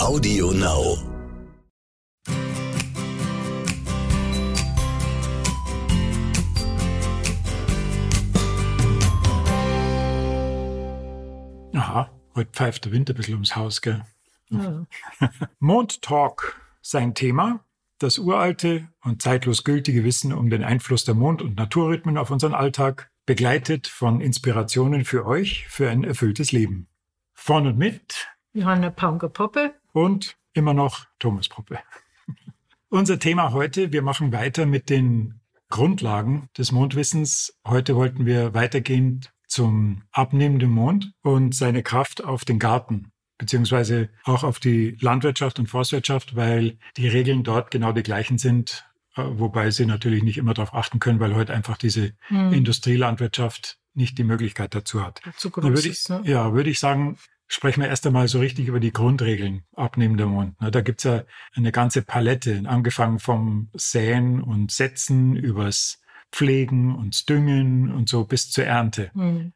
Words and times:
Audio 0.00 0.50
Now. 0.52 0.96
Aha, 11.74 12.10
heute 12.34 12.50
pfeift 12.50 12.86
der 12.86 12.92
Wind 12.92 13.10
ein 13.10 13.14
bisschen 13.14 13.34
ums 13.34 13.54
Haus, 13.54 13.82
gell? 13.82 14.02
Ja. 14.48 14.86
Mondtalk, 15.58 16.58
sein 16.80 17.14
Thema. 17.14 17.66
Das 17.98 18.18
uralte 18.18 18.88
und 19.04 19.20
zeitlos 19.20 19.64
gültige 19.64 20.02
Wissen 20.02 20.32
um 20.32 20.48
den 20.48 20.64
Einfluss 20.64 21.04
der 21.04 21.14
Mond- 21.14 21.42
und 21.42 21.58
Naturrhythmen 21.58 22.16
auf 22.16 22.30
unseren 22.30 22.54
Alltag, 22.54 23.10
begleitet 23.26 23.86
von 23.86 24.22
Inspirationen 24.22 25.04
für 25.04 25.26
euch 25.26 25.68
für 25.68 25.90
ein 25.90 26.04
erfülltes 26.04 26.52
Leben. 26.52 26.88
Von 27.34 27.66
und 27.66 27.76
mit 27.76 28.28
Johanna 28.54 28.90
Paunger-Poppe 28.90 29.74
und 29.92 30.36
immer 30.52 30.74
noch 30.74 31.06
Thomas 31.18 31.48
Poppe. 31.48 31.78
Unser 32.88 33.18
Thema 33.18 33.52
heute, 33.52 33.92
wir 33.92 34.02
machen 34.02 34.32
weiter 34.32 34.66
mit 34.66 34.90
den 34.90 35.40
Grundlagen 35.68 36.48
des 36.58 36.72
Mondwissens. 36.72 37.56
Heute 37.66 37.94
wollten 37.94 38.26
wir 38.26 38.54
weitergehend 38.54 39.32
zum 39.46 40.02
abnehmenden 40.10 40.70
Mond 40.70 41.12
und 41.22 41.54
seine 41.54 41.82
Kraft 41.82 42.24
auf 42.24 42.44
den 42.44 42.58
Garten 42.58 43.12
beziehungsweise 43.40 44.10
auch 44.24 44.44
auf 44.44 44.60
die 44.60 44.98
Landwirtschaft 45.00 45.58
und 45.58 45.66
Forstwirtschaft, 45.66 46.36
weil 46.36 46.76
die 46.98 47.08
Regeln 47.08 47.42
dort 47.42 47.70
genau 47.70 47.92
die 47.92 48.02
gleichen 48.02 48.36
sind, 48.36 48.84
äh, 49.16 49.22
wobei 49.24 49.70
sie 49.70 49.86
natürlich 49.86 50.22
nicht 50.22 50.36
immer 50.36 50.52
darauf 50.52 50.74
achten 50.74 51.00
können, 51.00 51.20
weil 51.20 51.34
heute 51.34 51.54
einfach 51.54 51.78
diese 51.78 52.12
hm. 52.28 52.52
Industrielandwirtschaft 52.52 53.78
nicht 53.94 54.18
die 54.18 54.24
Möglichkeit 54.24 54.74
dazu 54.74 55.02
hat. 55.02 55.22
Zu 55.36 55.50
groß 55.50 55.64
würde 55.64 55.80
ich, 55.80 55.86
ist, 55.86 56.10
ne? 56.10 56.20
Ja, 56.24 56.52
würde 56.52 56.68
ich 56.68 56.78
sagen, 56.78 57.16
sprechen 57.50 57.82
wir 57.82 57.88
erst 57.88 58.06
einmal 58.06 58.28
so 58.28 58.38
richtig 58.38 58.68
über 58.68 58.78
die 58.78 58.92
Grundregeln 58.92 59.64
abnehmender 59.74 60.26
Mond. 60.26 60.54
Da 60.60 60.80
gibt's 60.80 61.02
ja 61.02 61.24
eine 61.52 61.72
ganze 61.72 62.02
Palette, 62.02 62.62
angefangen 62.64 63.18
vom 63.18 63.70
Säen 63.74 64.40
und 64.40 64.70
Setzen 64.70 65.34
übers 65.34 66.00
Pflegen 66.30 66.94
und 66.94 67.28
Düngen 67.28 67.92
und 67.92 68.08
so 68.08 68.24
bis 68.24 68.50
zur 68.50 68.64
Ernte. 68.64 69.10
Hm. 69.14 69.52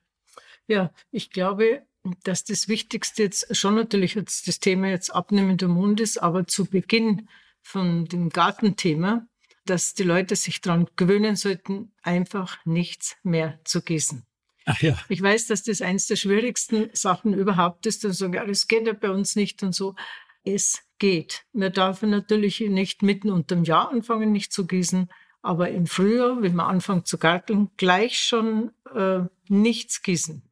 Ja, 0.67 0.93
ich 1.13 1.31
glaube, 1.31 1.87
dass 2.25 2.43
das 2.43 2.67
Wichtigste 2.67 3.23
jetzt 3.23 3.57
schon 3.57 3.77
natürlich 3.77 4.17
jetzt 4.17 4.49
das 4.49 4.59
Thema 4.59 4.89
jetzt 4.89 5.15
abnehmender 5.15 5.69
Mond 5.69 6.01
ist, 6.01 6.19
aber 6.19 6.49
zu 6.49 6.67
Beginn 6.67 7.29
von 7.63 8.07
dem 8.07 8.29
Gartenthema, 8.29 9.27
dass 9.67 9.95
die 9.95 10.03
Leute 10.03 10.35
sich 10.35 10.61
daran 10.61 10.89
gewöhnen 10.97 11.37
sollten, 11.37 11.93
einfach 12.03 12.59
nichts 12.67 13.17
mehr 13.23 13.61
zu 13.65 13.83
gießen. 13.83 14.27
Ach 14.67 14.81
ja. 14.81 14.99
Ich 15.09 15.21
weiß, 15.21 15.47
dass 15.47 15.63
das 15.63 15.83
eins 15.83 16.07
der 16.07 16.17
schwierigsten 16.17 16.89
Sachen 16.93 17.35
überhaupt 17.35 17.87
ist. 17.87 18.05
Und 18.05 18.13
sagen, 18.13 18.35
ja, 18.35 18.45
das 18.45 18.67
geht 18.67 18.87
ja 18.87 18.93
bei 18.93 19.11
uns 19.11 19.37
nicht 19.37 19.63
und 19.63 19.75
so. 19.75 19.95
Es 20.43 20.83
geht. 20.99 21.45
Man 21.53 21.73
darf 21.73 22.03
natürlich 22.03 22.61
nicht 22.61 23.03
mitten 23.03 23.31
unterm 23.31 23.65
Jahr 23.65 23.91
anfangen, 23.91 24.33
nicht 24.33 24.53
zu 24.53 24.67
gießen. 24.67 25.11
Aber 25.43 25.71
im 25.71 25.87
Frühjahr, 25.87 26.41
wenn 26.41 26.55
man 26.55 26.67
anfängt 26.67 27.07
zu 27.07 27.19
garteln, 27.19 27.71
gleich 27.77 28.19
schon 28.19 28.73
äh, 28.95 29.21
nichts 29.49 30.03
gießen. 30.03 30.43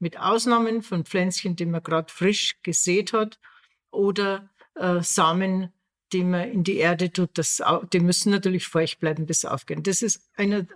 Mit 0.00 0.18
Ausnahmen 0.18 0.82
von 0.82 1.04
Pflänzchen, 1.04 1.54
die 1.54 1.66
man 1.66 1.82
gerade 1.82 2.12
frisch 2.12 2.56
gesät 2.62 3.12
hat 3.12 3.38
oder 3.92 4.50
äh, 4.74 5.02
Samen, 5.02 5.72
die 6.12 6.24
man 6.24 6.50
in 6.50 6.64
die 6.64 6.78
Erde 6.78 7.12
tut. 7.12 7.30
Das, 7.34 7.62
die 7.92 8.00
müssen 8.00 8.32
natürlich 8.32 8.66
feucht 8.66 8.98
bleiben 8.98 9.26
bis 9.26 9.44
aufgehen. 9.44 9.84
Das 9.84 10.02
ist 10.02 10.28
einer 10.34 10.66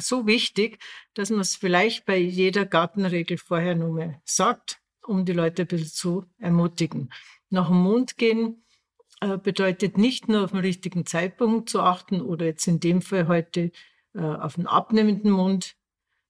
so 0.00 0.26
wichtig, 0.26 0.82
dass 1.14 1.30
man 1.30 1.40
es 1.40 1.56
vielleicht 1.56 2.04
bei 2.04 2.16
jeder 2.16 2.66
Gartenregel 2.66 3.38
vorher 3.38 3.74
nur 3.74 3.92
mal 3.92 4.20
sagt, 4.24 4.80
um 5.06 5.24
die 5.24 5.32
Leute 5.32 5.62
ein 5.62 5.68
bisschen 5.68 5.88
zu 5.88 6.24
ermutigen. 6.38 7.12
Nach 7.48 7.68
dem 7.68 7.78
Mond 7.78 8.16
gehen 8.16 8.64
äh, 9.20 9.36
bedeutet 9.38 9.98
nicht 9.98 10.28
nur 10.28 10.44
auf 10.44 10.50
den 10.52 10.60
richtigen 10.60 11.06
Zeitpunkt 11.06 11.68
zu 11.68 11.80
achten 11.80 12.20
oder 12.20 12.46
jetzt 12.46 12.66
in 12.66 12.80
dem 12.80 13.02
Fall 13.02 13.28
heute 13.28 13.72
äh, 14.14 14.20
auf 14.20 14.54
den 14.54 14.66
abnehmenden 14.66 15.30
Mond, 15.30 15.76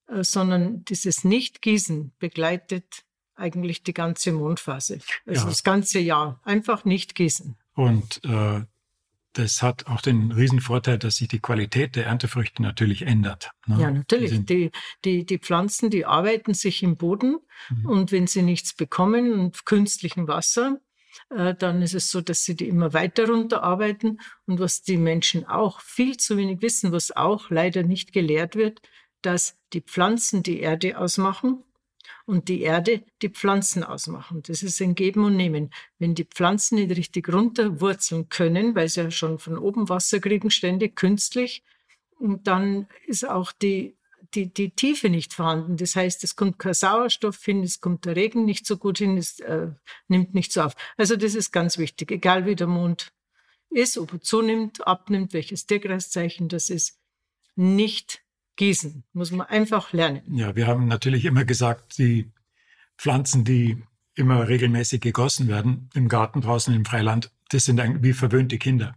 äh, 0.09 0.25
sondern 0.25 0.85
dieses 0.85 1.25
Nichtgießen 1.25 2.13
begleitet 2.19 3.05
eigentlich 3.35 3.83
die 3.83 3.95
ganze 3.95 4.33
Mondphase, 4.33 5.01
also 5.27 5.43
ja. 5.43 5.49
das 5.49 5.63
ganze 5.63 5.99
Jahr. 5.99 6.41
Einfach 6.45 6.85
nicht 6.85 7.15
gießen. 7.15 7.57
Und 7.75 8.21
äh, 8.25 8.63
das 9.35 9.63
hat 9.63 9.87
auch 9.87 10.01
den 10.01 10.33
Riesenvorteil, 10.33 10.99
dass 10.99 11.17
sich 11.17 11.29
die 11.29 11.39
Qualität 11.39 11.97
der 11.97 12.07
Erntefrüchte 12.07 12.63
natürlich 12.63 13.03
ändert. 13.03 13.51
Ne? 13.67 13.81
Ja, 13.81 13.91
natürlich. 13.91 14.45
Die, 14.45 14.71
die, 15.05 15.25
die 15.25 15.39
Pflanzen, 15.39 15.91
die 15.91 16.05
arbeiten 16.05 16.55
sich 16.55 16.83
im 16.83 16.97
Boden 16.97 17.39
mhm. 17.69 17.87
und 17.87 18.13
wenn 18.13 18.27
sie 18.27 18.43
nichts 18.43 18.75
bekommen 18.75 19.33
und 19.33 19.65
künstlichen 19.67 20.27
Wasser, 20.27 20.81
äh, 21.31 21.55
dann 21.55 21.83
ist 21.83 21.95
es 21.95 22.11
so, 22.11 22.21
dass 22.21 22.43
sie 22.43 22.57
die 22.57 22.69
immer 22.69 22.93
weiter 22.93 23.29
runterarbeiten. 23.29 24.21
Und 24.47 24.59
was 24.59 24.83
die 24.83 24.97
Menschen 24.97 25.47
auch 25.47 25.81
viel 25.81 26.17
zu 26.17 26.37
wenig 26.37 26.61
wissen, 26.63 26.93
was 26.93 27.15
auch 27.15 27.51
leider 27.51 27.83
nicht 27.83 28.13
gelehrt 28.13 28.57
wird, 28.57 28.81
dass 29.23 29.57
die 29.73 29.83
Pflanzen 29.83 30.43
die 30.43 30.61
Erde 30.61 30.99
ausmachen 30.99 31.63
und 32.27 32.49
die 32.49 32.63
Erde 32.63 33.03
die 33.23 33.29
Pflanzen 33.29 33.85
ausmachen. 33.85 34.43
Das 34.47 34.63
ist 34.63 34.81
ein 34.81 34.95
Geben 34.95 35.25
und 35.25 35.37
Nehmen. 35.37 35.71
Wenn 35.99 36.15
die 36.15 36.25
Pflanzen 36.25 36.77
nicht 36.77 36.97
richtig 36.97 37.33
runterwurzeln 37.33 38.29
können, 38.29 38.75
weil 38.75 38.89
sie 38.89 39.03
ja 39.03 39.11
schon 39.11 39.39
von 39.39 39.59
oben 39.59 39.89
Wasser 39.89 40.21
kriegen, 40.21 40.51
ständig 40.51 40.97
künstlich, 40.97 41.63
dann 42.19 42.87
ist 43.07 43.29
auch 43.29 43.53
die, 43.53 43.97
die, 44.35 44.53
die 44.53 44.71
Tiefe 44.71 45.09
nicht 45.09 45.33
vorhanden. 45.35 45.77
Das 45.77 45.97
heißt, 45.97 46.23
es 46.25 46.37
kommt 46.37 46.59
kein 46.59 46.75
Sauerstoff 46.75 47.43
hin, 47.43 47.63
es 47.63 47.81
kommt 47.81 48.05
der 48.05 48.17
Regen 48.17 48.45
nicht 48.45 48.67
so 48.67 48.77
gut 48.77 48.99
hin, 48.99 49.17
es 49.17 49.41
äh, 49.41 49.69
nimmt 50.09 50.35
nicht 50.35 50.53
so 50.53 50.63
auf. 50.63 50.75
Also 50.97 51.17
das 51.17 51.35
ist 51.35 51.53
ganz 51.53 51.79
wichtig, 51.79 52.11
egal 52.11 52.47
wie 52.47 52.57
der 52.57 52.67
Mond 52.67 53.13
ist, 53.71 53.99
ob 53.99 54.13
er 54.13 54.21
zunimmt, 54.21 54.87
abnimmt, 54.87 55.33
welches 55.33 55.67
Tierkreiszeichen 55.67 56.49
das 56.49 56.71
ist, 56.71 56.99
nicht 57.55 58.23
gießen. 58.61 59.05
Muss 59.15 59.31
man 59.31 59.47
einfach 59.47 59.95
lernen. 59.95 60.21
Ja, 60.31 60.55
wir 60.55 60.67
haben 60.67 60.87
natürlich 60.87 61.25
immer 61.25 61.47
gesagt, 61.47 61.97
die 61.97 62.31
Pflanzen, 62.99 63.43
die 63.43 63.83
immer 64.15 64.49
regelmäßig 64.49 65.01
gegossen 65.01 65.49
werden 65.49 65.89
im 65.95 66.09
Garten 66.09 66.43
draußen 66.43 66.75
im 66.75 66.85
Freiland, 66.85 67.33
das 67.49 67.65
sind 67.65 67.81
wie 68.03 68.13
verwöhnte 68.13 68.59
Kinder. 68.59 68.95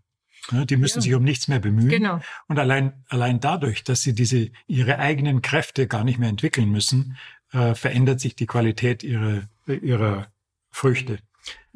die 0.52 0.76
müssen 0.76 0.98
ja. 0.98 1.04
sich 1.04 1.14
um 1.14 1.24
nichts 1.24 1.48
mehr 1.48 1.60
bemühen. 1.60 1.88
Genau. 1.88 2.20
Und 2.50 2.60
allein, 2.60 3.06
allein 3.08 3.40
dadurch, 3.40 3.86
dass 3.86 4.02
sie 4.02 4.14
diese, 4.14 4.52
ihre 4.68 5.00
eigenen 5.00 5.42
Kräfte 5.42 5.88
gar 5.88 6.04
nicht 6.04 6.20
mehr 6.20 6.28
entwickeln 6.28 6.70
müssen, 6.70 7.16
äh, 7.54 7.74
verändert 7.74 8.20
sich 8.20 8.36
die 8.36 8.48
Qualität 8.48 9.02
ihrer, 9.02 9.44
ihrer 9.66 10.28
Früchte. 10.72 11.20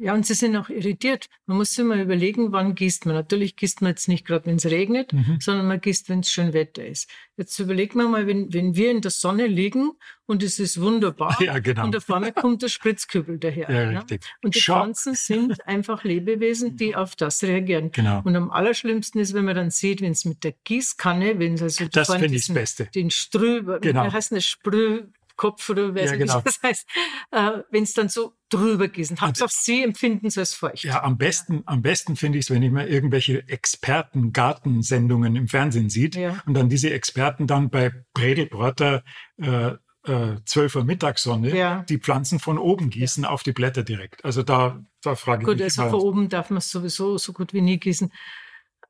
Ja, 0.00 0.14
und 0.14 0.24
sie 0.24 0.34
sind 0.34 0.56
auch 0.56 0.68
irritiert. 0.68 1.28
Man 1.46 1.56
muss 1.56 1.70
sich 1.70 1.84
mal 1.84 1.98
überlegen, 1.98 2.52
wann 2.52 2.76
gießt 2.76 3.06
man. 3.06 3.16
Natürlich 3.16 3.56
gießt 3.56 3.82
man 3.82 3.90
jetzt 3.90 4.06
nicht 4.06 4.24
gerade, 4.24 4.46
wenn 4.46 4.56
es 4.56 4.66
regnet, 4.66 5.12
mhm. 5.12 5.38
sondern 5.40 5.66
man 5.66 5.80
gießt, 5.80 6.08
wenn 6.08 6.20
es 6.20 6.30
schön 6.30 6.52
Wetter 6.52 6.86
ist. 6.86 7.10
Jetzt 7.36 7.58
überlegen 7.58 7.98
wir 7.98 8.08
mal, 8.08 8.28
wenn, 8.28 8.52
wenn 8.52 8.76
wir 8.76 8.92
in 8.92 9.00
der 9.00 9.10
Sonne 9.10 9.48
liegen 9.48 9.90
und 10.26 10.44
es 10.44 10.60
ist 10.60 10.80
wunderbar 10.80 11.36
ja, 11.42 11.58
genau. 11.58 11.84
und 11.84 11.96
auf 11.96 12.08
einmal 12.10 12.32
kommt 12.32 12.62
der 12.62 12.68
Spritzkübel 12.68 13.38
daher. 13.38 13.68
Ja, 13.68 13.90
ja? 13.90 13.98
richtig. 13.98 14.22
Und 14.40 14.54
die 14.54 14.60
Schock. 14.60 14.76
Pflanzen 14.76 15.14
sind 15.14 15.66
einfach 15.66 16.04
Lebewesen, 16.04 16.76
die 16.76 16.94
auf 16.94 17.16
das 17.16 17.42
reagieren. 17.42 17.90
Genau. 17.90 18.22
Und 18.24 18.36
am 18.36 18.52
allerschlimmsten 18.52 19.20
ist, 19.20 19.34
wenn 19.34 19.46
man 19.46 19.56
dann 19.56 19.70
sieht, 19.70 20.00
wenn 20.00 20.12
es 20.12 20.24
mit 20.24 20.44
der 20.44 20.52
Gießkanne, 20.62 21.40
wenn 21.40 21.54
es 21.54 21.62
also 21.62 21.88
das 21.88 22.08
finde 22.08 22.36
ich 22.36 22.46
das 22.46 22.54
Beste. 22.54 22.84
Den 22.94 23.10
Strö, 23.10 23.80
genau. 23.80 24.12
heißt 24.12 24.30
das, 24.30 24.44
Sprüh, 24.44 25.06
Kopf 25.38 25.70
oder 25.70 25.94
weiß 25.94 26.10
ja, 26.10 26.16
genau. 26.16 26.40
das 26.42 26.60
heißt, 26.62 26.86
äh, 27.30 27.62
wenn 27.70 27.84
es 27.84 27.94
dann 27.94 28.08
so 28.08 28.34
drüber 28.48 28.88
gießen. 28.88 29.20
Hauptsache 29.20 29.50
Sie 29.52 29.82
empfinden 29.82 30.26
es 30.26 30.38
als 30.38 30.54
feucht. 30.54 30.84
Ja, 30.84 31.02
am 31.02 31.18
besten, 31.18 31.54
ja. 31.54 31.62
am 31.66 31.82
besten 31.82 32.16
finde 32.16 32.38
ich 32.38 32.46
es, 32.46 32.50
wenn 32.50 32.62
ich 32.62 32.70
mal 32.70 32.86
irgendwelche 32.86 33.46
Experten-Gartensendungen 33.48 35.36
im 35.36 35.48
Fernsehen 35.48 35.90
sieht 35.90 36.16
ja. 36.16 36.42
und 36.46 36.54
dann 36.54 36.68
diese 36.68 36.90
Experten 36.90 37.46
dann 37.46 37.70
bei 37.70 37.92
Bredelbrotter 38.14 39.02
äh, 39.38 39.72
äh, 40.08 40.36
12 40.44 40.76
Uhr 40.76 40.84
Mittagssonne 40.84 41.54
ja. 41.56 41.84
die 41.88 41.98
Pflanzen 41.98 42.38
von 42.38 42.58
oben 42.58 42.90
gießen 42.90 43.24
auf 43.24 43.42
die 43.42 43.52
Blätter 43.52 43.82
direkt. 43.82 44.24
Also 44.24 44.42
da, 44.42 44.82
da 45.02 45.14
frage 45.14 45.42
ich 45.42 45.46
Gut, 45.46 45.56
mich. 45.56 45.64
also 45.64 45.82
mal, 45.82 45.90
von 45.90 46.00
oben 46.00 46.28
darf 46.28 46.50
man 46.50 46.58
es 46.58 46.70
sowieso 46.70 47.18
so 47.18 47.32
gut 47.32 47.52
wie 47.52 47.60
nie 47.60 47.78
gießen. 47.78 48.12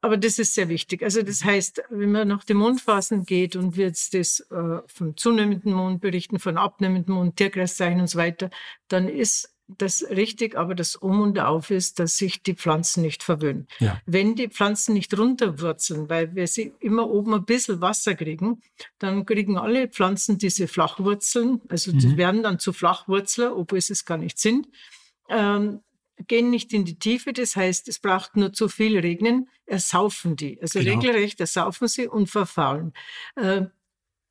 Aber 0.01 0.17
das 0.17 0.39
ist 0.39 0.55
sehr 0.55 0.69
wichtig. 0.69 1.03
Also 1.03 1.23
das 1.23 1.45
heißt, 1.45 1.83
wenn 1.91 2.13
man 2.13 2.29
nach 2.29 2.45
den 2.45 2.59
Mondphasen 2.59 3.25
geht 3.25 3.57
und 3.57 3.77
wir 3.77 3.87
jetzt 3.87 4.15
das 4.15 4.41
äh, 4.51 4.79
vom 4.87 5.17
zunehmenden 5.17 5.73
Mond 5.73 6.01
berichten, 6.01 6.39
von 6.39 6.57
abnehmendem 6.57 7.15
Mond, 7.15 7.37
Tierkreiszeichen 7.37 8.01
und 8.01 8.07
so 8.07 8.19
weiter, 8.19 8.51
dann 8.87 9.09
ist 9.09 9.53
das 9.67 10.03
richtig, 10.09 10.57
aber 10.57 10.75
das 10.75 10.97
Um 10.97 11.21
und 11.21 11.39
Auf 11.39 11.71
ist, 11.71 11.99
dass 11.99 12.17
sich 12.17 12.43
die 12.43 12.55
Pflanzen 12.55 13.03
nicht 13.03 13.23
verwöhnen. 13.23 13.67
Ja. 13.81 14.01
Wenn 14.07 14.35
die 14.35 14.49
Pflanzen 14.49 14.95
nicht 14.95 15.17
runterwurzeln, 15.19 16.09
weil 16.09 16.35
wir 16.35 16.47
sie 16.47 16.73
immer 16.81 17.11
oben 17.11 17.35
ein 17.35 17.45
bisschen 17.45 17.81
Wasser 17.83 18.15
kriegen, 18.15 18.63
dann 18.99 19.27
kriegen 19.27 19.59
alle 19.59 19.89
Pflanzen 19.89 20.39
diese 20.39 20.69
Flachwurzeln, 20.69 21.61
also 21.69 21.93
die 21.93 22.07
Mhm. 22.07 22.17
werden 22.17 22.43
dann 22.45 22.59
zu 22.59 22.73
Flachwurzler, 22.73 23.55
obwohl 23.55 23.81
sie 23.83 23.93
es 23.93 24.07
gar 24.07 24.17
nicht 24.17 24.39
sind. 24.39 24.69
Ähm, 25.29 25.81
gehen 26.27 26.51
nicht 26.51 26.73
in 26.73 26.85
die 26.85 26.99
Tiefe, 26.99 27.33
das 27.33 27.57
heißt, 27.57 27.89
es 27.89 27.99
braucht 27.99 28.37
nur 28.37 28.53
zu 28.53 28.69
viel 28.69 28.99
Regnen, 28.99 29.49
ersaufen 29.67 30.37
die. 30.37 30.61
Also 30.61 30.81
Genau. 30.81 30.93
regelrecht 30.99 31.41
ersaufen 31.41 31.89
sie 31.89 32.09
und 32.09 32.29
verfaulen. 32.29 32.93
Äh, 33.37 33.67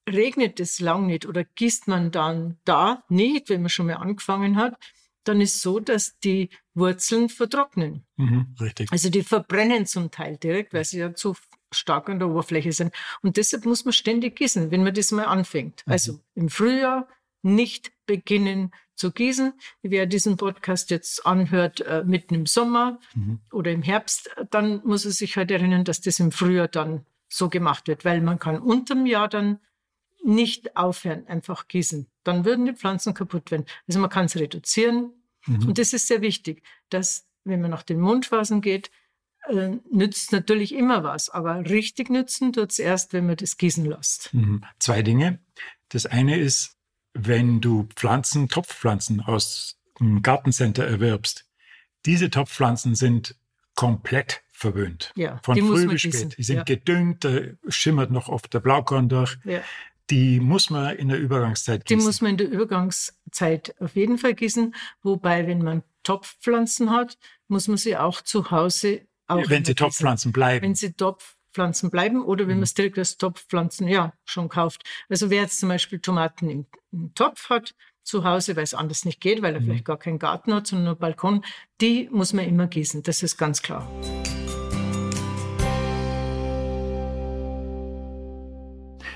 regnet 0.10 0.60
es 0.60 0.80
lang 0.80 1.06
nicht 1.06 1.26
oder 1.26 1.44
gießt 1.44 1.88
man 1.88 2.12
dann 2.12 2.58
da 2.66 3.04
nicht, 3.10 3.50
wenn 3.50 3.62
man 3.62 3.70
schon 3.70 3.88
mal 3.88 3.96
angefangen 3.96 4.56
hat, 4.56 4.76
dann 5.24 5.42
ist 5.42 5.62
so, 5.62 5.80
dass 5.80 6.18
die 6.20 6.50
Wurzeln 6.74 7.30
vertrocknen. 7.30 8.06
Mhm, 8.16 8.56
richtig. 8.60 8.92
Also 8.92 9.10
die 9.10 9.24
verbrennen 9.24 9.86
zum 9.86 10.10
Teil 10.12 10.38
direkt, 10.38 10.74
weil 10.74 10.86
sie 10.86 11.00
ja 11.00 11.14
zu 11.14 11.36
stark 11.74 12.10
an 12.10 12.20
der 12.20 12.30
Oberfläche 12.30 12.72
sind. 12.72 12.94
Und 13.22 13.36
deshalb 13.36 13.66
muss 13.66 13.84
man 13.84 13.92
ständig 13.92 14.38
gießen, 14.38 14.72
wenn 14.72 14.84
man 14.84 14.94
das 14.94 15.12
mal 15.12 15.26
anfängt. 15.26 15.84
Mhm. 15.86 15.92
Also 15.92 16.20
im 16.36 16.50
Frühjahr 16.50 17.10
nicht 17.56 17.92
beginnen 18.06 18.72
zu 18.96 19.12
gießen. 19.12 19.54
Wer 19.84 20.06
diesen 20.06 20.38
Podcast 20.38 20.90
jetzt 20.90 21.26
anhört, 21.26 21.82
äh, 21.82 22.04
mitten 22.06 22.36
im 22.36 22.46
Sommer 22.46 23.00
Mhm. 23.14 23.40
oder 23.52 23.72
im 23.72 23.84
Herbst, 23.84 24.30
dann 24.50 24.82
muss 24.84 25.06
er 25.06 25.12
sich 25.12 25.36
halt 25.38 25.52
erinnern, 25.52 25.84
dass 25.84 26.02
das 26.02 26.20
im 26.20 26.32
Frühjahr 26.32 26.68
dann 26.68 27.06
so 27.30 27.50
gemacht 27.50 27.88
wird, 27.88 28.06
weil 28.06 28.22
man 28.22 28.40
kann 28.40 28.60
unterm 28.60 29.06
Jahr 29.06 29.28
dann 29.28 29.60
nicht 30.24 30.76
aufhören, 30.76 31.28
einfach 31.28 31.68
gießen. 31.68 32.08
Dann 32.24 32.44
würden 32.44 32.66
die 32.66 32.74
Pflanzen 32.74 33.14
kaputt 33.14 33.52
werden. 33.52 33.66
Also 33.88 34.00
man 34.00 34.10
kann 34.10 34.26
es 34.26 34.36
reduzieren. 34.36 35.12
Mhm. 35.46 35.68
Und 35.68 35.78
das 35.78 35.94
ist 35.94 36.08
sehr 36.08 36.22
wichtig, 36.22 36.64
dass, 36.90 37.28
wenn 37.44 37.62
man 37.62 37.72
nach 37.72 37.84
den 37.84 38.00
Mundphasen 38.00 38.62
geht, 38.62 38.90
äh, 39.48 39.78
nützt 39.92 40.32
natürlich 40.32 40.74
immer 40.74 41.04
was, 41.04 41.30
aber 41.30 41.70
richtig 41.70 42.10
nützen 42.10 42.52
tut 42.52 42.72
es 42.72 42.80
erst, 42.80 43.14
wenn 43.14 43.28
man 43.28 43.38
das 43.38 43.58
gießen 43.58 43.86
lässt. 43.86 44.34
Mhm. 44.34 44.64
Zwei 44.80 45.02
Dinge. 45.04 45.40
Das 45.90 46.06
eine 46.06 46.38
ist, 46.38 46.77
wenn 47.20 47.62
du 47.62 47.88
Pflanzen, 47.96 48.48
Topfpflanzen 48.50 49.22
aus 49.22 49.78
dem 50.00 50.22
Gartencenter 50.22 50.86
erwirbst, 50.86 51.46
diese 52.06 52.30
Topfpflanzen 52.30 52.96
sind 52.96 53.36
komplett 53.76 54.42
verwöhnt. 54.52 55.12
Ja, 55.16 55.40
Von 55.44 55.56
die 55.56 55.62
früh 55.62 55.88
bis 55.88 56.02
spät. 56.02 56.36
Die 56.38 56.44
sind 56.44 56.58
Ja. 56.58 56.64
gedüngt, 56.64 57.24
da 57.24 57.40
schimmert 57.68 58.12
noch 58.12 58.28
oft 58.28 58.54
der 58.54 58.60
Blaukorn 58.60 59.10
durch. 59.10 59.38
Ja. 59.44 59.62
Die 60.10 60.40
muss 60.40 60.70
man 60.70 60.96
in 60.96 61.10
der 61.10 61.20
Übergangszeit 61.20 61.88
Die 61.90 61.96
gießen. 61.96 62.08
muss 62.08 62.22
man 62.22 62.32
in 62.32 62.38
der 62.38 62.50
Übergangszeit 62.50 63.76
auf 63.80 63.96
jeden 63.96 64.18
Fall 64.18 64.34
gießen. 64.34 64.74
Wobei, 65.04 65.48
wenn 65.48 65.60
man 65.62 65.84
Topfpflanzen 66.04 66.92
hat, 66.92 67.18
muss 67.48 67.68
man 67.68 67.78
sie 67.78 67.98
auch 67.98 68.22
zu 68.22 68.50
Hause 68.52 69.06
auch 69.28 69.50
wenn 69.50 69.66
sie. 69.66 69.76
Topfpflanzen 69.76 70.32
bleiben. 70.32 70.64
Wenn 70.64 70.76
sie 70.76 70.94
Topfpflanzen 71.58 71.90
bleiben 71.90 72.24
oder 72.24 72.46
wenn 72.48 72.56
Mhm. 72.56 72.60
man 72.60 72.64
es 72.64 72.74
direkt 72.76 72.98
als 73.00 73.18
Topfpflanzen 73.18 73.88
ja 73.88 74.14
schon 74.26 74.48
kauft. 74.48 74.84
Also 75.10 75.30
wer 75.32 75.42
jetzt 75.42 75.60
zum 75.60 75.70
Beispiel 75.70 76.00
Tomaten 76.00 76.50
im, 76.50 76.66
im 76.92 77.14
Topf 77.16 77.50
hat 77.50 77.74
zu 78.04 78.24
Hause, 78.24 78.56
weil 78.56 78.64
es 78.64 78.74
anders 78.76 79.06
nicht 79.06 79.20
geht, 79.20 79.42
weil 79.42 79.56
er 79.56 79.60
Mhm. 79.62 79.66
vielleicht 79.66 79.86
gar 79.86 79.98
keinen 79.98 80.20
Garten 80.20 80.54
hat, 80.54 80.68
sondern 80.68 80.86
nur 80.86 80.96
Balkon, 80.96 81.44
die 81.82 82.10
muss 82.12 82.32
man 82.34 82.46
immer 82.46 82.68
gießen. 82.68 83.02
Das 83.04 83.24
ist 83.24 83.38
ganz 83.38 83.62
klar. 83.64 83.90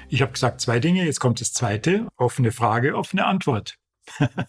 Ich 0.09 0.21
habe 0.21 0.33
gesagt 0.33 0.59
zwei 0.59 0.79
Dinge, 0.79 1.05
jetzt 1.05 1.19
kommt 1.21 1.39
das 1.39 1.53
zweite. 1.53 2.07
Offene 2.17 2.51
Frage, 2.51 2.95
offene 2.97 3.25
Antwort. 3.25 3.77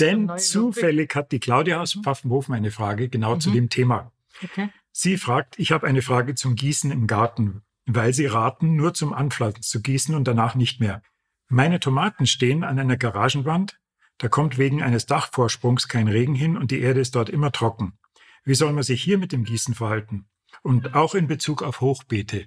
Denn 0.00 0.36
zufällig 0.38 1.14
hat 1.14 1.30
die 1.30 1.38
Claudia 1.38 1.80
aus 1.80 1.92
Pfaffenhofen 2.02 2.54
eine 2.54 2.72
Frage 2.72 3.08
genau 3.08 3.36
zu 3.36 3.50
Mhm. 3.50 3.54
dem 3.54 3.68
Thema. 3.68 4.10
Okay. 4.42 4.68
Sie 4.98 5.18
fragt, 5.18 5.58
ich 5.58 5.72
habe 5.72 5.86
eine 5.86 6.00
Frage 6.00 6.34
zum 6.36 6.54
Gießen 6.54 6.90
im 6.90 7.06
Garten, 7.06 7.60
weil 7.84 8.14
Sie 8.14 8.24
raten, 8.24 8.76
nur 8.76 8.94
zum 8.94 9.12
Anpflanzen 9.12 9.62
zu 9.62 9.82
gießen 9.82 10.14
und 10.14 10.26
danach 10.26 10.54
nicht 10.54 10.80
mehr. 10.80 11.02
Meine 11.48 11.80
Tomaten 11.80 12.26
stehen 12.26 12.64
an 12.64 12.78
einer 12.78 12.96
Garagenwand, 12.96 13.78
da 14.16 14.28
kommt 14.28 14.56
wegen 14.56 14.82
eines 14.82 15.04
Dachvorsprungs 15.04 15.88
kein 15.88 16.08
Regen 16.08 16.34
hin 16.34 16.56
und 16.56 16.70
die 16.70 16.80
Erde 16.80 17.00
ist 17.00 17.14
dort 17.14 17.28
immer 17.28 17.52
trocken. 17.52 17.98
Wie 18.44 18.54
soll 18.54 18.72
man 18.72 18.84
sich 18.84 19.02
hier 19.02 19.18
mit 19.18 19.32
dem 19.32 19.44
Gießen 19.44 19.74
verhalten? 19.74 20.30
Und 20.62 20.94
auch 20.94 21.14
in 21.14 21.26
Bezug 21.26 21.62
auf 21.62 21.82
Hochbeete. 21.82 22.46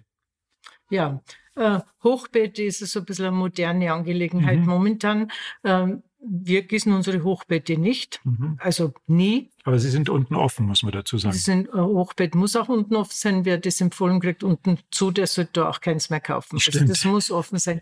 Ja, 0.90 1.22
äh, 1.56 1.82
Hochbeete 2.04 2.64
ist 2.64 2.80
so 2.80 3.02
ein 3.02 3.06
bisschen 3.06 3.26
eine 3.28 3.36
moderne 3.36 3.94
Angelegenheit 3.94 4.62
Mhm. 4.62 4.66
momentan. 4.66 5.32
Ähm, 5.64 6.02
wir 6.22 6.64
gießen 6.64 6.92
unsere 6.92 7.24
Hochbeete 7.24 7.78
nicht, 7.78 8.20
Mhm. 8.26 8.58
also 8.60 8.94
nie. 9.08 9.50
Aber 9.64 9.80
sie 9.80 9.90
sind 9.90 10.10
unten 10.10 10.36
offen, 10.36 10.66
muss 10.66 10.84
man 10.84 10.92
dazu 10.92 11.18
sagen. 11.18 11.34
Das 11.34 11.44
sind, 11.44 11.68
äh, 11.70 11.72
Hochbett 11.80 12.36
muss 12.36 12.56
auch 12.56 12.68
unten 12.70 12.96
offen 12.96 13.14
sein. 13.16 13.46
Wer 13.46 13.58
das 13.58 13.80
empfohlen 13.82 14.20
kriegt, 14.20 14.44
unten 14.44 14.80
zu, 14.92 15.12
der 15.12 15.28
sollte 15.28 15.52
da 15.54 15.70
auch 15.70 15.80
keins 15.82 16.10
mehr 16.10 16.20
kaufen. 16.20 16.56
Also 16.58 16.72
Stimmt. 16.72 16.90
das 16.90 17.06
muss 17.06 17.32
offen 17.32 17.58
sein. 17.60 17.82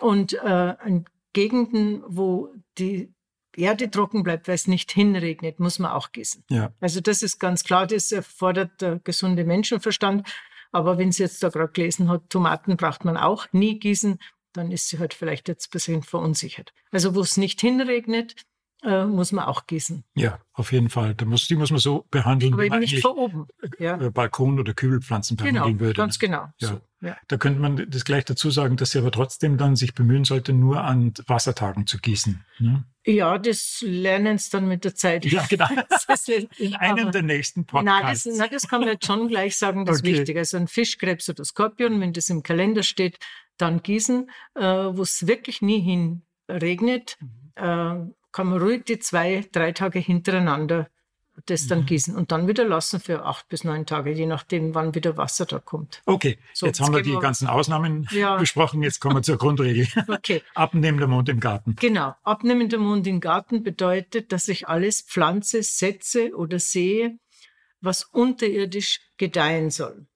Und 0.00 0.34
äh, 0.34 0.74
in 0.86 1.04
Gegenden, 1.32 2.02
wo 2.06 2.48
die 2.78 3.12
Erde 3.56 3.90
trocken 3.90 4.22
bleibt, 4.22 4.46
weil 4.46 4.54
es 4.54 4.68
nicht 4.68 4.92
hinregnet, 4.92 5.58
muss 5.58 5.78
man 5.78 5.90
auch 5.92 6.12
gießen. 6.12 6.44
Ja, 6.50 6.72
Also 6.80 7.00
das 7.00 7.22
ist 7.22 7.38
ganz 7.40 7.64
klar, 7.64 7.86
das 7.86 8.12
erfordert 8.12 8.80
der 8.80 9.00
gesunde 9.02 9.44
Menschenverstand. 9.44 10.28
Aber 10.72 10.98
wenn 10.98 11.10
sie 11.12 11.22
jetzt 11.24 11.42
da 11.42 11.48
gerade 11.48 11.72
gelesen 11.72 12.08
hat, 12.08 12.28
Tomaten 12.30 12.76
braucht 12.76 13.04
man 13.04 13.16
auch 13.16 13.46
nie 13.52 13.78
gießen, 13.80 14.18
dann 14.52 14.70
ist 14.70 14.88
sie 14.88 14.98
halt 14.98 15.14
vielleicht 15.14 15.48
jetzt 15.48 15.66
ein 15.68 15.70
bisschen 15.72 16.02
verunsichert. 16.02 16.72
Also 16.90 17.14
wo 17.14 17.20
es 17.20 17.36
nicht 17.36 17.60
hinregnet, 17.60 18.34
äh, 18.82 19.04
muss 19.04 19.30
man 19.32 19.44
auch 19.44 19.66
gießen. 19.66 20.04
ja, 20.14 20.40
auf 20.54 20.72
jeden 20.72 20.88
Fall. 20.88 21.14
Da 21.14 21.26
muss, 21.26 21.46
die 21.46 21.54
muss 21.54 21.70
man 21.70 21.78
so 21.80 22.06
behandeln, 22.10 22.54
Aber 22.54 22.62
wie 22.62 22.70
man 22.70 22.80
nicht 22.80 23.00
von 23.02 23.12
oben. 23.12 23.46
Ja, 23.78 24.00
äh, 24.00 24.10
Balkon- 24.10 24.58
oder 24.58 24.72
Kübelpflanzen 24.72 25.36
genau, 25.36 25.52
behandeln 25.52 25.80
würde. 25.80 25.94
ganz 25.98 26.18
genau. 26.18 26.48
Ja. 26.58 26.68
So, 26.68 26.80
ja. 27.02 27.16
Da 27.28 27.36
könnte 27.36 27.60
man 27.60 27.90
das 27.90 28.06
gleich 28.06 28.24
dazu 28.24 28.50
sagen, 28.50 28.78
dass 28.78 28.92
sie 28.92 28.98
aber 28.98 29.10
trotzdem 29.10 29.58
dann 29.58 29.76
sich 29.76 29.94
bemühen 29.94 30.24
sollte, 30.24 30.54
nur 30.54 30.82
an 30.82 31.12
Wassertagen 31.26 31.86
zu 31.86 31.98
gießen. 31.98 32.42
Ne? 32.58 32.84
ja, 33.06 33.36
das 33.38 33.82
lernen 33.86 34.36
sie 34.38 34.50
dann 34.50 34.66
mit 34.68 34.84
der 34.84 34.94
Zeit. 34.94 35.24
Ja, 35.26 35.44
genau. 35.46 35.66
Das 36.08 36.26
ist- 36.28 36.48
In 36.58 36.74
einem 36.76 37.02
aber- 37.04 37.10
der 37.10 37.22
nächsten 37.22 37.60
Nein 37.60 37.84
das, 37.86 38.22
Podcasts. 38.22 38.38
nein, 38.38 38.48
das 38.50 38.66
kann 38.68 38.80
man 38.80 38.88
jetzt 38.90 39.04
schon 39.06 39.28
gleich 39.28 39.56
sagen, 39.58 39.84
das 39.84 39.98
Okay. 40.00 40.12
ist 40.12 40.18
wichtig. 40.20 40.36
Also 40.38 40.56
ein 40.56 40.68
Fischkrebs 40.68 41.28
oder 41.28 41.44
Skorpion, 41.44 42.00
wenn 42.00 42.14
das 42.14 42.30
im 42.30 42.42
Kalender 42.42 42.82
steht, 42.82 43.18
dann 43.60 43.82
gießen, 43.82 44.30
äh, 44.54 44.62
wo 44.62 45.02
es 45.02 45.26
wirklich 45.26 45.62
nie 45.62 45.80
hin 45.80 46.22
regnet, 46.48 47.16
Mhm. 47.20 47.28
äh, 47.56 48.12
kann 48.32 48.46
man 48.46 48.58
ruhig 48.62 48.84
die 48.84 48.98
zwei, 48.98 49.44
drei 49.52 49.72
Tage 49.72 49.98
hintereinander 49.98 50.88
das 51.46 51.66
dann 51.66 51.80
Mhm. 51.80 51.86
gießen 51.86 52.16
und 52.16 52.32
dann 52.32 52.48
wieder 52.48 52.64
lassen 52.66 53.00
für 53.00 53.24
acht 53.24 53.48
bis 53.48 53.64
neun 53.64 53.86
Tage, 53.86 54.10
je 54.12 54.26
nachdem, 54.26 54.74
wann 54.74 54.94
wieder 54.94 55.16
Wasser 55.16 55.46
da 55.46 55.58
kommt. 55.58 56.02
Okay, 56.04 56.36
So, 56.52 56.66
jetzt 56.66 56.78
jetzt 56.78 56.86
haben 56.86 56.94
wir 56.94 57.00
die 57.02 57.12
wir- 57.12 57.18
ganzen 57.20 57.46
Ausnahmen 57.48 58.06
Ja. 58.10 58.36
besprochen. 58.44 58.82
Jetzt 58.82 59.00
kommen 59.00 59.16
wir 59.16 59.22
zur 59.22 59.38
Grundregel. 59.38 59.88
Okay, 60.06 60.42
Abnehmender 60.54 61.06
Mond 61.06 61.30
im 61.30 61.40
Garten. 61.40 61.76
genau. 61.80 62.14
Abnehmender 62.24 62.76
Mond 62.76 63.06
im 63.06 63.20
Garten 63.20 63.62
bedeutet, 63.62 64.32
dass 64.32 64.48
ich 64.48 64.68
alles 64.68 65.00
pflanze, 65.00 65.62
setze 65.62 66.36
oder 66.36 66.58
sehe, 66.58 67.18
was 67.80 68.04
unterirdisch 68.04 69.00
gedeihen 69.16 69.70
soll. 69.70 70.06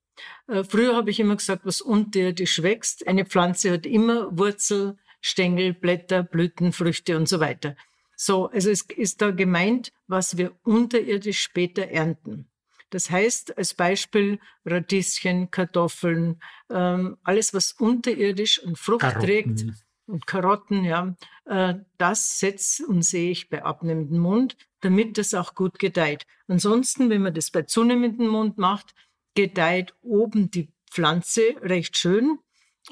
Äh, 0.49 0.65
Früher 0.65 0.97
habe 0.97 1.11
ich 1.11 1.21
immer 1.21 1.37
gesagt, 1.37 1.65
was 1.65 1.81
unterirdisch 1.81 2.63
wächst. 2.63 3.07
Eine 3.07 3.25
Pflanze 3.25 3.73
hat 3.73 3.87
immer 3.87 4.37
Wurzel, 4.37 4.97
Stängel, 5.21 5.73
Blätter, 5.73 6.23
Blüten, 6.23 6.73
Früchte 6.73 7.17
und 7.17 7.29
so 7.29 7.41
weiter. 7.41 7.77
So, 8.17 8.47
also 8.49 8.71
es 8.71 8.83
ist 8.83 9.23
da 9.23 9.31
gemeint, 9.31 9.93
was 10.07 10.37
wir 10.37 10.53
unterirdisch 10.63 11.41
später 11.41 11.89
ernten. 11.89 12.47
Das 12.91 13.11
heißt, 13.11 13.59
als 13.59 13.75
Beispiel 13.75 14.39
Radieschen, 14.65 15.51
Kartoffeln, 15.51 16.41
ähm, 16.71 17.17
alles, 17.25 17.53
was 17.53 17.73
unterirdisch 17.73 18.63
und 18.63 18.79
Frucht 18.79 19.01
trägt, 19.01 19.59
Karotten. 19.59 19.77
und 20.07 20.27
Karotten, 20.27 20.85
ja, 20.85 21.17
äh, 21.47 21.75
das 21.99 22.39
setze 22.39 22.87
und 22.87 23.03
sehe 23.03 23.33
ich 23.33 23.49
bei 23.49 23.65
abnehmendem 23.65 24.19
Mond, 24.21 24.57
damit 24.81 25.19
das 25.19 25.35
auch 25.35 25.55
gut 25.55 25.79
gedeiht. 25.79 26.25
Ansonsten, 26.47 27.11
wenn 27.11 27.23
man 27.23 27.35
das 27.35 27.51
bei 27.51 27.63
zunehmendem 27.63 28.29
Mond 28.29 28.59
macht, 28.59 28.95
gedeiht 29.35 29.95
oben 30.03 30.51
die 30.51 30.71
Pflanze 30.91 31.43
recht 31.63 31.97
schön, 31.99 32.39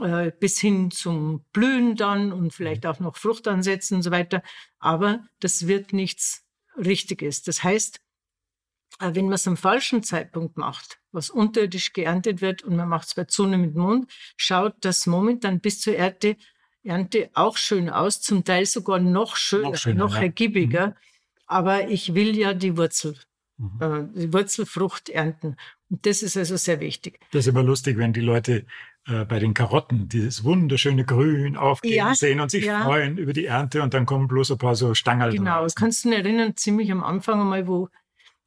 äh, 0.01 0.33
bis 0.39 0.59
hin 0.59 0.91
zum 0.91 1.45
Blühen 1.53 1.97
dann 1.97 2.33
und 2.33 2.53
vielleicht 2.53 2.87
auch 2.87 2.99
noch 3.01 3.17
Frucht 3.17 3.47
ansetzen 3.49 3.97
und 3.97 4.03
so 4.03 4.11
weiter. 4.11 4.43
Aber 4.79 5.25
das 5.41 5.67
wird 5.69 5.93
nichts 5.93 6.45
Richtiges. 6.77 7.43
Das 7.43 7.63
heißt, 7.63 8.01
äh, 9.01 9.15
wenn 9.15 9.27
man 9.27 9.35
es 9.35 9.47
am 9.47 9.57
falschen 9.57 10.03
Zeitpunkt 10.03 10.57
macht, 10.57 10.99
was 11.13 11.31
unterirdisch 11.31 11.93
geerntet 11.93 12.41
wird 12.41 12.63
und 12.63 12.77
man 12.77 12.89
macht 12.89 13.09
es 13.09 13.15
bei 13.15 13.25
zunehmendem 13.25 13.83
Mond, 13.83 14.13
schaut 14.37 14.75
das 14.81 15.07
momentan 15.07 15.61
bis 15.61 15.81
zur 15.81 15.97
Ernte, 15.97 16.37
Ernte 16.85 17.31
auch 17.35 17.57
schön 17.57 17.89
aus, 17.91 18.21
zum 18.21 18.45
Teil 18.45 18.67
sogar 18.67 18.99
noch 18.99 19.37
schöner, 19.37 19.63
Noch 19.63 19.71
noch, 19.73 19.79
schöner, 19.79 20.09
ja. 20.11 20.23
ergiebiger. 20.23 20.97
Aber 21.47 21.89
ich 21.89 22.15
will 22.15 22.37
ja 22.37 22.55
die 22.55 22.77
Wurzel, 22.77 23.17
Mhm. 23.59 23.81
äh, 24.15 24.21
die 24.21 24.33
Wurzelfrucht 24.33 25.09
ernten. 25.11 25.57
Und 25.93 26.07
das 26.07 26.23
ist 26.23 26.39
also 26.39 26.57
sehr 26.57 26.81
wichtig. 26.81 27.21
Das 27.33 27.41
ist 27.41 27.49
immer 27.49 27.63
lustig, 27.63 27.99
wenn 27.99 28.15
die 28.15 28.23
Leute 28.23 28.65
äh, 29.07 29.27
bei 29.27 29.39
den 29.39 29.53
Karotten 29.53 30.09
dieses 30.09 30.43
wunderschöne 30.43 31.05
Grün 31.05 31.55
aufgehen 31.55 31.97
Ja, 31.97 32.15
sehen 32.15 32.41
und 32.41 32.51
sich 32.51 32.65
ja. 32.65 32.83
freuen 32.85 33.19
über 33.19 33.35
die 33.35 33.45
Ernte 33.45 33.83
und 33.83 33.93
dann 33.93 34.07
kommen 34.07 34.27
bloß 34.27 34.53
ein 34.53 34.59
paar 34.59 34.75
so 34.75 34.95
Stangerl 34.95 35.33
Genau, 35.33 35.63
das 35.63 35.75
kannst 35.75 36.07
du 36.07 36.09
dich 36.09 36.19
erinnern, 36.19 36.57
ziemlich 36.57 36.91
am 36.91 37.05
Anfang 37.05 37.43
einmal, 37.43 37.67
wo 37.67 37.91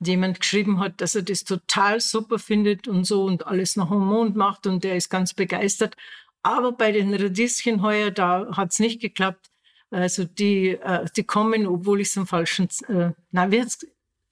jemand 0.04 0.40
geschrieben 0.40 0.80
hat, 0.80 1.02
dass 1.02 1.14
er 1.14 1.22
das 1.22 1.44
total 1.44 2.02
super 2.02 2.40
findet 2.40 2.88
und 2.88 3.06
so 3.06 3.24
und 3.25 3.46
alles 3.46 3.75
nach 3.75 3.90
dem 3.90 4.00
Mond 4.00 4.36
macht 4.36 4.66
und 4.66 4.84
der 4.84 4.96
ist 4.96 5.10
ganz 5.10 5.36
begeistert. 5.36 5.96
Aber 6.42 6.72
bei 6.72 6.92
den 6.92 7.14
Radieschen 7.14 7.84
heuer, 7.84 8.10
da 8.10 8.48
hat's 8.58 8.80
nicht 8.80 9.02
geklappt. 9.02 9.52
Also 9.92 10.25
die, 10.25 10.70
äh, 10.70 11.06
die 11.16 11.24
kommen, 11.25 11.68
obwohl 11.68 12.02
ich 12.02 12.08
es 12.08 12.18
am 12.18 12.25
falschen, 12.25 12.70
äh, 12.88 13.12
nein, 13.30 13.52
wie 13.52 13.62
hat's, 13.62 13.86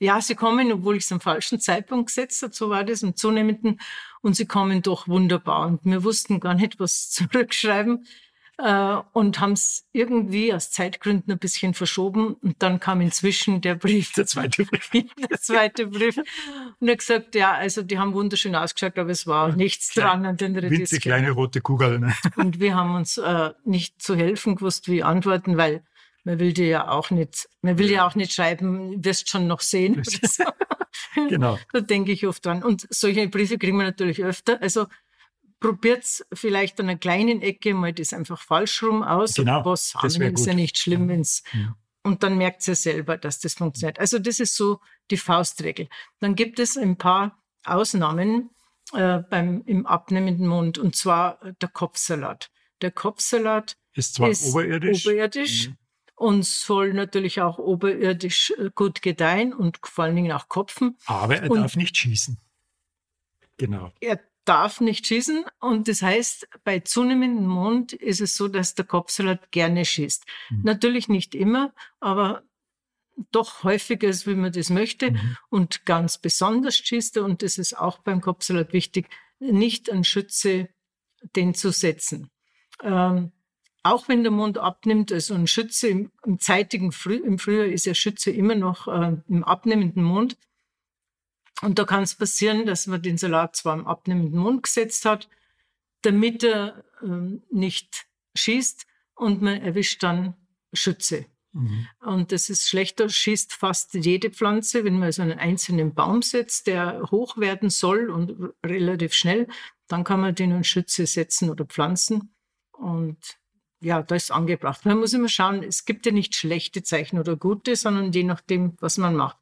ja, 0.03 0.19
sie 0.19 0.35
kommen, 0.35 0.71
obwohl 0.71 0.97
ich 0.97 1.05
es 1.05 1.11
am 1.13 1.21
falschen 1.21 1.61
Zeitpunkt 1.61 2.07
gesetzt 2.07 2.43
habe, 2.43 2.53
so 2.53 2.69
war 2.69 2.83
das, 2.83 3.03
im 3.03 3.15
zunehmenden, 3.15 3.79
und 4.21 4.35
sie 4.35 4.45
kommen 4.45 4.81
doch 4.81 5.07
wunderbar. 5.07 5.67
Und 5.67 5.79
wir 5.85 6.03
wussten 6.03 6.41
gar 6.41 6.55
nicht, 6.55 6.79
was 6.79 7.09
zurückschreiben. 7.11 8.05
äh, 8.57 8.97
und 9.13 9.39
haben 9.39 9.53
es 9.53 9.87
irgendwie 9.93 10.53
aus 10.53 10.71
Zeitgründen 10.71 11.31
ein 11.31 11.39
bisschen 11.39 11.73
verschoben. 11.73 12.33
Und 12.33 12.61
dann 12.61 12.81
kam 12.81 12.99
inzwischen 12.99 13.61
der 13.61 13.75
Brief. 13.75 14.11
Der 14.11 14.25
zweite 14.27 14.65
Brief. 14.65 14.89
der 15.29 15.39
zweite 15.39 15.87
Brief. 15.87 16.17
Und 16.79 16.87
er 16.87 16.97
gesagt, 16.97 17.33
ja, 17.33 17.53
also 17.53 17.81
die 17.81 17.97
haben 17.97 18.13
wunderschön 18.13 18.55
ausgeschaut, 18.55 18.99
aber 18.99 19.09
es 19.09 19.25
war 19.25 19.55
nichts 19.55 19.93
Klein, 19.93 20.05
dran 20.05 20.25
an 20.25 20.37
den 20.37 20.55
Redisken. 20.55 20.79
Winzig 20.79 21.01
kleine 21.01 21.31
rote 21.31 21.61
Kugel. 21.61 21.99
Ne? 21.99 22.13
Und 22.35 22.59
wir 22.59 22.75
haben 22.75 22.95
uns 22.95 23.17
äh, 23.17 23.51
nicht 23.63 24.01
zu 24.01 24.15
helfen 24.15 24.57
gewusst, 24.57 24.89
wie 24.89 25.01
antworten, 25.01 25.55
weil 25.57 25.83
man 26.23 26.39
will 26.39 26.53
dir 26.53 26.67
ja 26.67 26.87
auch 26.89 27.09
nicht, 27.09 27.49
man 27.61 27.77
will 27.77 27.89
ja 27.89 28.07
auch 28.07 28.15
nicht 28.15 28.33
schreiben, 28.33 29.03
wirst 29.03 29.29
schon 29.29 29.47
noch 29.47 29.61
sehen. 29.61 30.01
So. 30.03 30.43
genau. 31.29 31.59
Da 31.71 31.81
denke 31.81 32.11
ich 32.11 32.25
oft 32.25 32.45
dran. 32.45 32.63
Und 32.63 32.87
solche 32.89 33.27
Briefe 33.27 33.57
kriegen 33.57 33.77
wir 33.77 33.83
natürlich 33.83 34.23
öfter. 34.23 34.61
Also 34.61 34.87
probiert's 35.59 36.25
vielleicht 36.33 36.79
an 36.79 36.89
einer 36.89 36.99
kleinen 36.99 37.41
Ecke 37.41 37.73
mal 37.73 37.93
das 37.93 38.13
einfach 38.13 38.41
falsch 38.41 38.83
rum 38.83 39.03
aus. 39.03 39.35
Genau. 39.35 39.65
Was 39.65 39.93
haben 39.95 40.21
ist 40.21 40.45
ja 40.45 40.53
nicht 40.53 40.77
schlimm, 40.77 41.07
wenn's 41.07 41.43
ja. 41.53 41.75
und 42.03 42.23
dann 42.23 42.37
merkt 42.37 42.67
ihr 42.67 42.75
selber, 42.75 43.17
dass 43.17 43.39
das 43.39 43.55
funktioniert. 43.55 43.99
Also 43.99 44.19
das 44.19 44.39
ist 44.39 44.55
so 44.55 44.79
die 45.09 45.17
Faustregel. 45.17 45.87
Dann 46.19 46.35
gibt 46.35 46.59
es 46.59 46.77
ein 46.77 46.97
paar 46.97 47.41
Ausnahmen 47.63 48.49
äh, 48.93 49.19
beim 49.19 49.63
im 49.65 49.85
abnehmenden 49.85 50.47
Mund 50.47 50.77
und 50.77 50.97
zwar 50.97 51.39
der 51.61 51.69
Kopfsalat. 51.69 52.51
Der 52.81 52.91
Kopfsalat 52.91 53.77
ist 53.93 54.15
zwar 54.15 54.29
ist 54.29 54.45
oberirdisch, 54.49 55.05
oberirdisch 55.05 55.69
mhm 55.69 55.77
und 56.15 56.45
soll 56.45 56.93
natürlich 56.93 57.41
auch 57.41 57.57
oberirdisch 57.57 58.53
äh, 58.57 58.69
gut 58.73 59.01
gedeihen 59.01 59.53
und 59.53 59.79
vor 59.83 60.05
allen 60.05 60.15
Dingen 60.15 60.31
auch 60.31 60.47
kopfen. 60.49 60.97
Aber 61.05 61.37
er 61.37 61.49
und 61.49 61.59
darf 61.59 61.75
nicht 61.75 61.97
schießen. 61.97 62.39
Genau. 63.57 63.91
Er 63.99 64.19
darf 64.45 64.81
nicht 64.81 65.07
schießen 65.07 65.45
und 65.59 65.87
das 65.87 66.01
heißt, 66.01 66.47
bei 66.63 66.79
zunehmendem 66.79 67.47
Mond 67.47 67.93
ist 67.93 68.21
es 68.21 68.35
so, 68.35 68.47
dass 68.47 68.75
der 68.75 68.85
Kopfsalat 68.85 69.51
gerne 69.51 69.85
schießt. 69.85 70.25
Mhm. 70.49 70.61
Natürlich 70.63 71.07
nicht 71.07 71.33
immer, 71.33 71.73
aber 71.99 72.43
doch 73.31 73.63
häufiger, 73.63 74.07
als 74.07 74.27
wie 74.27 74.35
man 74.35 74.51
das 74.51 74.69
möchte. 74.69 75.11
Mhm. 75.11 75.37
Und 75.49 75.85
ganz 75.85 76.17
besonders 76.17 76.75
schießt 76.75 77.17
er, 77.17 77.25
und 77.25 77.41
das 77.41 77.57
ist 77.57 77.77
auch 77.77 77.99
beim 77.99 78.21
Kopfsalat 78.21 78.73
wichtig, 78.73 79.07
nicht 79.39 79.91
an 79.91 80.03
Schütze 80.03 80.69
den 81.35 81.53
zu 81.53 81.71
setzen. 81.71 82.29
Ähm, 82.81 83.31
auch 83.83 84.07
wenn 84.07 84.23
der 84.23 84.31
Mond 84.31 84.57
abnimmt, 84.57 85.11
also 85.11 85.33
ein 85.33 85.47
Schütze 85.47 85.89
im, 85.89 86.11
im 86.25 86.39
zeitigen 86.39 86.91
Früh, 86.91 87.17
im 87.17 87.37
Frühjahr 87.37 87.67
ist 87.67 87.85
ja 87.85 87.93
Schütze 87.93 88.31
immer 88.31 88.55
noch 88.55 88.87
äh, 88.87 89.17
im 89.27 89.43
abnehmenden 89.43 90.03
Mond. 90.03 90.37
Und 91.61 91.79
da 91.79 91.83
kann 91.83 92.03
es 92.03 92.15
passieren, 92.15 92.65
dass 92.65 92.87
man 92.87 93.01
den 93.01 93.17
Salat 93.17 93.55
zwar 93.55 93.77
im 93.77 93.85
abnehmenden 93.85 94.39
Mond 94.39 94.63
gesetzt 94.63 95.05
hat, 95.05 95.29
damit 96.01 96.43
er 96.43 96.83
äh, 97.01 97.39
nicht 97.51 98.07
schießt 98.35 98.85
und 99.15 99.41
man 99.41 99.61
erwischt 99.61 100.01
dann 100.01 100.35
Schütze. 100.73 101.25
Mhm. 101.51 101.87
Und 101.99 102.31
das 102.31 102.49
ist 102.49 102.67
schlechter, 102.67 103.09
schießt 103.09 103.53
fast 103.53 103.93
jede 103.93 104.31
Pflanze, 104.31 104.83
wenn 104.85 104.97
man 104.97 105.11
so 105.11 105.21
einen 105.21 105.37
einzelnen 105.39 105.93
Baum 105.93 106.21
setzt, 106.21 106.67
der 106.67 107.11
hoch 107.11 107.37
werden 107.37 107.69
soll 107.69 108.09
und 108.09 108.53
relativ 108.65 109.13
schnell, 109.13 109.47
dann 109.87 110.03
kann 110.03 110.21
man 110.21 110.35
den 110.35 110.51
in 110.51 110.63
Schütze 110.63 111.05
setzen 111.05 111.49
oder 111.49 111.65
pflanzen. 111.65 112.33
Und 112.71 113.37
ja, 113.83 114.01
da 114.01 114.15
ist 114.15 114.31
angebracht. 114.31 114.85
Man 114.85 114.99
muss 114.99 115.13
immer 115.13 115.27
schauen, 115.27 115.61
es 115.63 115.85
gibt 115.85 116.05
ja 116.05 116.11
nicht 116.11 116.35
schlechte 116.35 116.83
Zeichen 116.83 117.19
oder 117.19 117.35
gute, 117.35 117.75
sondern 117.75 118.11
je 118.11 118.23
nachdem, 118.23 118.77
was 118.79 118.97
man 118.97 119.15
macht. 119.15 119.37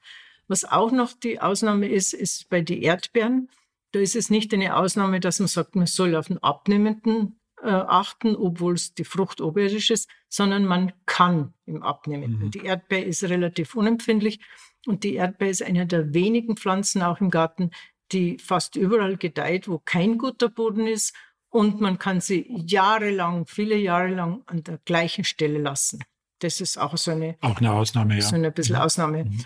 Was 0.48 0.66
auch 0.66 0.92
noch 0.92 1.14
die 1.14 1.40
Ausnahme 1.40 1.88
ist, 1.88 2.14
ist 2.14 2.50
bei 2.50 2.62
den 2.62 2.82
Erdbeeren. 2.82 3.50
Da 3.92 4.00
ist 4.00 4.16
es 4.16 4.30
nicht 4.30 4.54
eine 4.54 4.76
Ausnahme, 4.76 5.20
dass 5.20 5.40
man 5.40 5.48
sagt, 5.48 5.76
man 5.76 5.86
soll 5.86 6.16
auf 6.16 6.28
den 6.28 6.42
Abnehmenden 6.42 7.40
äh, 7.62 7.70
achten, 7.70 8.36
obwohl 8.36 8.74
es 8.74 8.94
die 8.94 9.04
Frucht 9.04 9.42
oberirdisch 9.42 9.92
ist, 9.92 10.10
sondern 10.28 10.66
man 10.66 10.92
kann 11.06 11.54
im 11.66 11.84
Abnehmenden. 11.84 12.48
Mhm. 12.48 12.52
Die 12.52 12.66
Erdbeere 12.66 13.04
ist 13.04 13.24
relativ 13.24 13.76
unempfindlich 13.76 14.40
und 14.88 15.04
die 15.04 15.16
Erdbeere 15.16 15.52
ist 15.52 15.64
eine 15.64 15.86
der 15.86 16.14
wenigen 16.14 16.58
Pflanzen 16.58 17.04
auch 17.04 17.22
im 17.22 17.30
Garten, 17.30 17.72
die 18.12 18.38
fast 18.40 18.76
überall 18.76 19.18
gedeiht, 19.18 19.68
wo 19.68 19.80
kein 19.80 20.18
guter 20.18 20.50
Boden 20.50 20.88
ist 20.88 21.14
und 21.52 21.82
man 21.82 22.00
kann 22.00 22.22
sie 22.22 22.48
jahrelang, 22.66 23.46
viele 23.46 23.76
Jahre 23.76 24.08
lang 24.08 24.42
an 24.48 24.64
der 24.64 24.80
gleichen 24.86 25.24
Stelle 25.24 25.60
lassen. 25.60 26.04
Das 26.40 26.62
ist 26.62 26.78
auch 26.78 26.98
so 26.98 27.12
eine, 27.12 27.38
auch 27.42 27.58
eine 27.58 27.72
Ausnahme, 27.72 28.16
ja. 28.16 28.22
So 28.22 28.36
eine 28.36 28.52
bisschen 28.52 28.76
ja. 28.76 28.84
Ausnahme. 28.84 29.26
Mhm. 29.26 29.46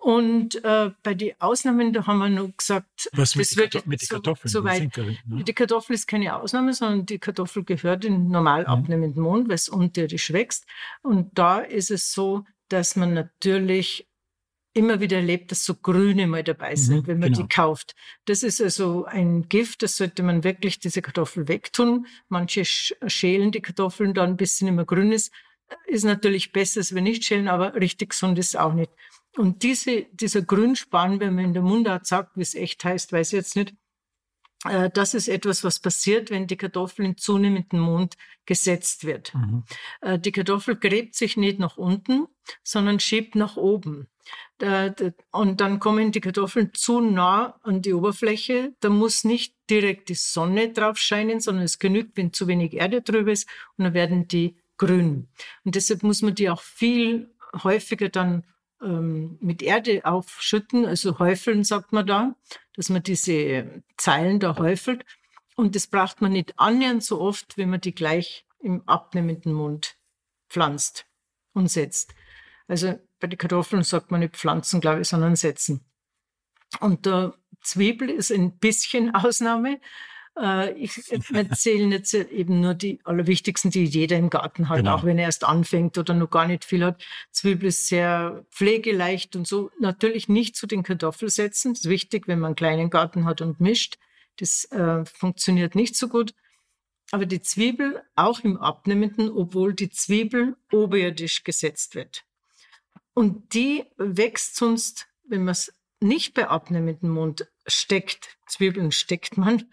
Und 0.00 0.64
äh, 0.64 0.90
bei 1.04 1.14
den 1.14 1.40
Ausnahmen, 1.40 1.92
da 1.92 2.04
haben 2.08 2.18
wir 2.18 2.28
nur 2.28 2.50
gesagt, 2.50 3.08
was 3.12 3.36
mit, 3.36 3.46
das 3.72 3.86
mit 3.86 4.02
den 4.02 4.08
Kartoffeln? 4.08 4.50
So, 4.50 4.58
so 4.58 4.64
weit. 4.64 4.96
Ne? 4.96 5.44
Die 5.44 5.52
Kartoffel 5.52 5.94
ist 5.94 6.08
keine 6.08 6.34
Ausnahme, 6.34 6.74
sondern 6.74 7.06
die 7.06 7.20
Kartoffel 7.20 7.62
gehört 7.62 8.04
in 8.04 8.28
normal 8.28 8.62
mhm. 8.62 8.66
abnehmenden 8.66 9.22
Mond, 9.22 9.48
weil 9.48 9.54
es 9.54 9.68
unterirdisch 9.68 10.32
wächst. 10.32 10.66
Und 11.02 11.38
da 11.38 11.60
ist 11.60 11.92
es 11.92 12.12
so, 12.12 12.44
dass 12.68 12.96
man 12.96 13.14
natürlich 13.14 14.08
immer 14.74 15.00
wieder 15.00 15.18
erlebt, 15.18 15.50
dass 15.50 15.64
so 15.64 15.74
Grüne 15.74 16.26
mal 16.26 16.42
dabei 16.42 16.76
sind, 16.76 17.02
mhm, 17.02 17.06
wenn 17.06 17.18
man 17.18 17.32
genau. 17.32 17.42
die 17.42 17.48
kauft. 17.48 17.94
Das 18.24 18.42
ist 18.42 18.60
also 18.60 19.04
ein 19.04 19.48
Gift, 19.48 19.82
das 19.82 19.96
sollte 19.96 20.22
man 20.22 20.44
wirklich 20.44 20.78
diese 20.78 21.02
Kartoffel 21.02 21.48
wegtun. 21.48 22.06
Manche 22.28 22.64
schälen 22.64 23.52
die 23.52 23.60
Kartoffeln 23.60 24.14
dann, 24.14 24.36
bis 24.36 24.56
sie 24.56 24.64
nicht 24.64 24.74
mehr 24.74 24.84
grün 24.84 25.12
ist. 25.12 25.32
Ist 25.86 26.04
natürlich 26.04 26.52
besser, 26.52 26.80
als 26.80 26.94
wenn 26.94 27.04
nicht 27.04 27.24
schälen, 27.24 27.48
aber 27.48 27.74
richtig 27.74 28.10
gesund 28.10 28.38
ist 28.38 28.48
es 28.48 28.56
auch 28.56 28.74
nicht. 28.74 28.90
Und 29.36 29.62
diese, 29.62 30.06
dieser 30.12 30.42
Grünspan, 30.42 31.20
wenn 31.20 31.34
man 31.34 31.46
in 31.46 31.54
der 31.54 31.62
Mundart 31.62 32.06
sagt, 32.06 32.36
wie 32.36 32.42
es 32.42 32.54
echt 32.54 32.84
heißt, 32.84 33.12
weiß 33.12 33.28
ich 33.28 33.36
jetzt 33.36 33.56
nicht, 33.56 33.74
das 34.64 35.14
ist 35.14 35.28
etwas, 35.28 35.64
was 35.64 35.80
passiert, 35.80 36.30
wenn 36.30 36.46
die 36.46 36.56
Kartoffel 36.56 37.04
in 37.04 37.16
zunehmenden 37.16 37.80
Mond 37.80 38.16
gesetzt 38.46 39.04
wird. 39.04 39.34
Mhm. 39.34 39.64
Äh, 40.00 40.18
die 40.18 40.32
Kartoffel 40.32 40.76
gräbt 40.76 41.14
sich 41.14 41.36
nicht 41.36 41.58
nach 41.58 41.76
unten, 41.76 42.26
sondern 42.62 43.00
schiebt 43.00 43.34
nach 43.34 43.56
oben. 43.56 44.08
Und 45.32 45.60
dann 45.60 45.80
kommen 45.80 46.12
die 46.12 46.20
Kartoffeln 46.20 46.70
zu 46.74 47.00
nah 47.00 47.58
an 47.62 47.82
die 47.82 47.92
Oberfläche. 47.92 48.74
Da 48.78 48.88
muss 48.90 49.24
nicht 49.24 49.56
direkt 49.68 50.08
die 50.08 50.14
Sonne 50.14 50.72
drauf 50.72 50.98
scheinen, 50.98 51.40
sondern 51.40 51.64
es 51.64 51.80
genügt, 51.80 52.16
wenn 52.16 52.32
zu 52.32 52.46
wenig 52.46 52.74
Erde 52.74 53.02
drüber 53.02 53.32
ist 53.32 53.48
und 53.76 53.84
dann 53.84 53.94
werden 53.94 54.28
die 54.28 54.56
grün. 54.78 55.28
Und 55.64 55.74
deshalb 55.74 56.04
muss 56.04 56.22
man 56.22 56.36
die 56.36 56.48
auch 56.48 56.62
viel 56.62 57.34
häufiger 57.64 58.08
dann 58.08 58.44
ähm, 58.82 59.38
mit 59.40 59.62
Erde 59.62 60.04
aufschütten, 60.04 60.86
also 60.86 61.18
häufeln 61.18 61.64
sagt 61.64 61.92
man 61.92 62.06
da, 62.06 62.34
dass 62.74 62.88
man 62.88 63.02
diese 63.02 63.82
Zeilen 63.96 64.40
da 64.40 64.56
häufelt. 64.56 65.04
Und 65.56 65.74
das 65.74 65.86
braucht 65.86 66.20
man 66.20 66.32
nicht 66.32 66.58
annähernd 66.58 67.04
so 67.04 67.20
oft, 67.20 67.56
wenn 67.56 67.70
man 67.70 67.80
die 67.80 67.94
gleich 67.94 68.46
im 68.60 68.86
abnehmenden 68.88 69.52
Mund 69.52 69.96
pflanzt 70.48 71.06
und 71.52 71.68
setzt. 71.68 72.14
Also 72.68 72.98
bei 73.20 73.26
den 73.26 73.38
Kartoffeln 73.38 73.82
sagt 73.82 74.10
man 74.10 74.20
nicht 74.20 74.36
pflanzen, 74.36 74.80
glaube 74.80 75.02
ich, 75.02 75.08
sondern 75.08 75.36
setzen. 75.36 75.84
Und 76.80 77.06
der 77.06 77.34
Zwiebel 77.60 78.10
ist 78.10 78.32
ein 78.32 78.58
bisschen 78.58 79.14
Ausnahme. 79.14 79.80
Äh, 80.38 80.72
ich 80.72 80.92
erzähle 81.32 81.88
jetzt 81.96 82.14
eben 82.14 82.60
nur 82.60 82.74
die 82.74 83.00
allerwichtigsten, 83.04 83.70
die 83.70 83.84
jeder 83.84 84.16
im 84.16 84.30
Garten 84.30 84.68
hat, 84.68 84.78
genau. 84.78 84.94
auch 84.94 85.04
wenn 85.04 85.18
er 85.18 85.26
erst 85.26 85.44
anfängt 85.44 85.98
oder 85.98 86.14
noch 86.14 86.30
gar 86.30 86.46
nicht 86.46 86.64
viel 86.64 86.84
hat. 86.84 87.02
Zwiebel 87.30 87.68
ist 87.68 87.88
sehr 87.88 88.44
pflegeleicht 88.50 89.36
und 89.36 89.46
so. 89.46 89.70
Natürlich 89.80 90.28
nicht 90.28 90.56
zu 90.56 90.66
den 90.66 90.82
Kartoffeln 90.82 91.30
setzen. 91.30 91.74
Das 91.74 91.80
ist 91.80 91.90
wichtig, 91.90 92.28
wenn 92.28 92.38
man 92.38 92.48
einen 92.48 92.56
kleinen 92.56 92.90
Garten 92.90 93.24
hat 93.24 93.40
und 93.40 93.60
mischt. 93.60 93.98
Das 94.38 94.64
äh, 94.66 95.04
funktioniert 95.04 95.74
nicht 95.74 95.96
so 95.96 96.08
gut. 96.08 96.34
Aber 97.10 97.26
die 97.26 97.42
Zwiebel 97.42 98.02
auch 98.14 98.40
im 98.40 98.56
Abnehmenden, 98.56 99.30
obwohl 99.30 99.74
die 99.74 99.90
Zwiebel 99.90 100.56
oberirdisch 100.72 101.44
gesetzt 101.44 101.94
wird. 101.94 102.24
Und 103.12 103.52
die 103.52 103.84
wächst 103.98 104.56
sonst, 104.56 105.08
wenn 105.28 105.44
man 105.44 105.52
es 105.52 105.74
nicht 106.00 106.32
bei 106.32 106.48
abnehmendem 106.48 107.10
Mund 107.10 107.46
steckt, 107.66 108.38
Zwiebeln 108.46 108.92
steckt 108.92 109.36
man, 109.36 109.64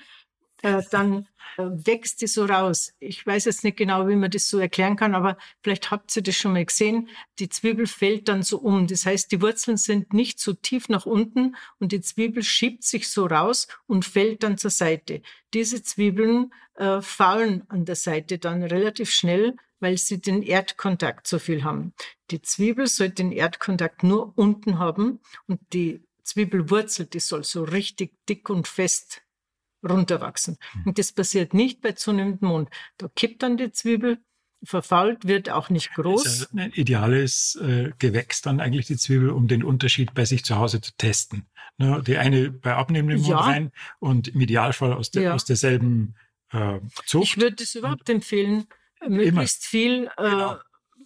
äh, 0.61 0.81
dann 0.91 1.27
äh, 1.57 1.63
wächst 1.63 2.21
die 2.21 2.27
so 2.27 2.45
raus. 2.45 2.93
Ich 2.99 3.25
weiß 3.25 3.45
jetzt 3.45 3.63
nicht 3.63 3.77
genau, 3.77 4.07
wie 4.07 4.15
man 4.15 4.31
das 4.31 4.49
so 4.49 4.59
erklären 4.59 4.95
kann, 4.95 5.15
aber 5.15 5.37
vielleicht 5.61 5.91
habt 5.91 6.15
ihr 6.15 6.23
das 6.23 6.35
schon 6.35 6.53
mal 6.53 6.65
gesehen. 6.65 7.09
Die 7.39 7.49
Zwiebel 7.49 7.87
fällt 7.87 8.27
dann 8.27 8.43
so 8.43 8.59
um. 8.59 8.87
Das 8.87 9.05
heißt, 9.05 9.31
die 9.31 9.41
Wurzeln 9.41 9.77
sind 9.77 10.13
nicht 10.13 10.39
so 10.39 10.53
tief 10.53 10.89
nach 10.89 11.05
unten 11.05 11.55
und 11.79 11.91
die 11.91 12.01
Zwiebel 12.01 12.43
schiebt 12.43 12.83
sich 12.83 13.09
so 13.09 13.25
raus 13.25 13.67
und 13.87 14.05
fällt 14.05 14.43
dann 14.43 14.57
zur 14.57 14.71
Seite. 14.71 15.21
Diese 15.53 15.81
Zwiebeln 15.83 16.51
äh, 16.75 17.01
faulen 17.01 17.63
an 17.69 17.85
der 17.85 17.95
Seite 17.95 18.37
dann 18.37 18.63
relativ 18.63 19.11
schnell, 19.11 19.55
weil 19.79 19.97
sie 19.97 20.19
den 20.19 20.41
Erdkontakt 20.41 21.27
so 21.27 21.39
viel 21.39 21.63
haben. 21.63 21.93
Die 22.31 22.41
Zwiebel 22.41 22.87
sollte 22.87 23.15
den 23.15 23.31
Erdkontakt 23.31 24.03
nur 24.03 24.33
unten 24.37 24.77
haben 24.77 25.19
und 25.47 25.59
die 25.73 26.03
Zwiebelwurzel, 26.23 27.05
die 27.05 27.19
soll 27.19 27.43
so 27.43 27.63
richtig 27.63 28.13
dick 28.27 28.49
und 28.49 28.67
fest 28.67 29.23
runterwachsen. 29.87 30.57
Hm. 30.71 30.83
Und 30.87 30.99
das 30.99 31.11
passiert 31.11 31.53
nicht 31.53 31.81
bei 31.81 31.93
zunehmendem 31.93 32.47
Mond. 32.47 32.69
Da 32.97 33.07
kippt 33.15 33.43
dann 33.43 33.57
die 33.57 33.71
Zwiebel, 33.71 34.19
verfault, 34.63 35.25
wird 35.25 35.49
auch 35.49 35.69
nicht 35.69 35.93
groß. 35.93 36.23
Das 36.23 36.33
ist 36.41 36.53
ein 36.53 36.71
ideales 36.71 37.55
äh, 37.55 37.91
Gewächs 37.97 38.41
dann 38.41 38.59
eigentlich 38.59 38.87
die 38.87 38.97
Zwiebel, 38.97 39.29
um 39.29 39.47
den 39.47 39.63
Unterschied 39.63 40.13
bei 40.13 40.25
sich 40.25 40.43
zu 40.43 40.57
Hause 40.57 40.81
zu 40.81 40.91
testen. 40.97 41.47
Ne, 41.77 42.03
die 42.05 42.17
eine 42.17 42.51
bei 42.51 42.75
abnehmendem 42.75 43.21
Mond 43.21 43.29
ja. 43.29 43.39
rein 43.39 43.71
und 43.99 44.27
im 44.27 44.41
Idealfall 44.41 44.91
aus, 44.91 45.11
der, 45.11 45.21
ja. 45.23 45.33
aus 45.33 45.45
derselben 45.45 46.15
äh, 46.51 46.79
Zucht. 47.05 47.23
Ich 47.23 47.37
würde 47.39 47.63
es 47.63 47.73
überhaupt 47.75 48.09
empfehlen, 48.09 48.65
möglichst 49.07 49.65
viel 49.65 50.09
äh, 50.17 50.29
genau. 50.29 50.57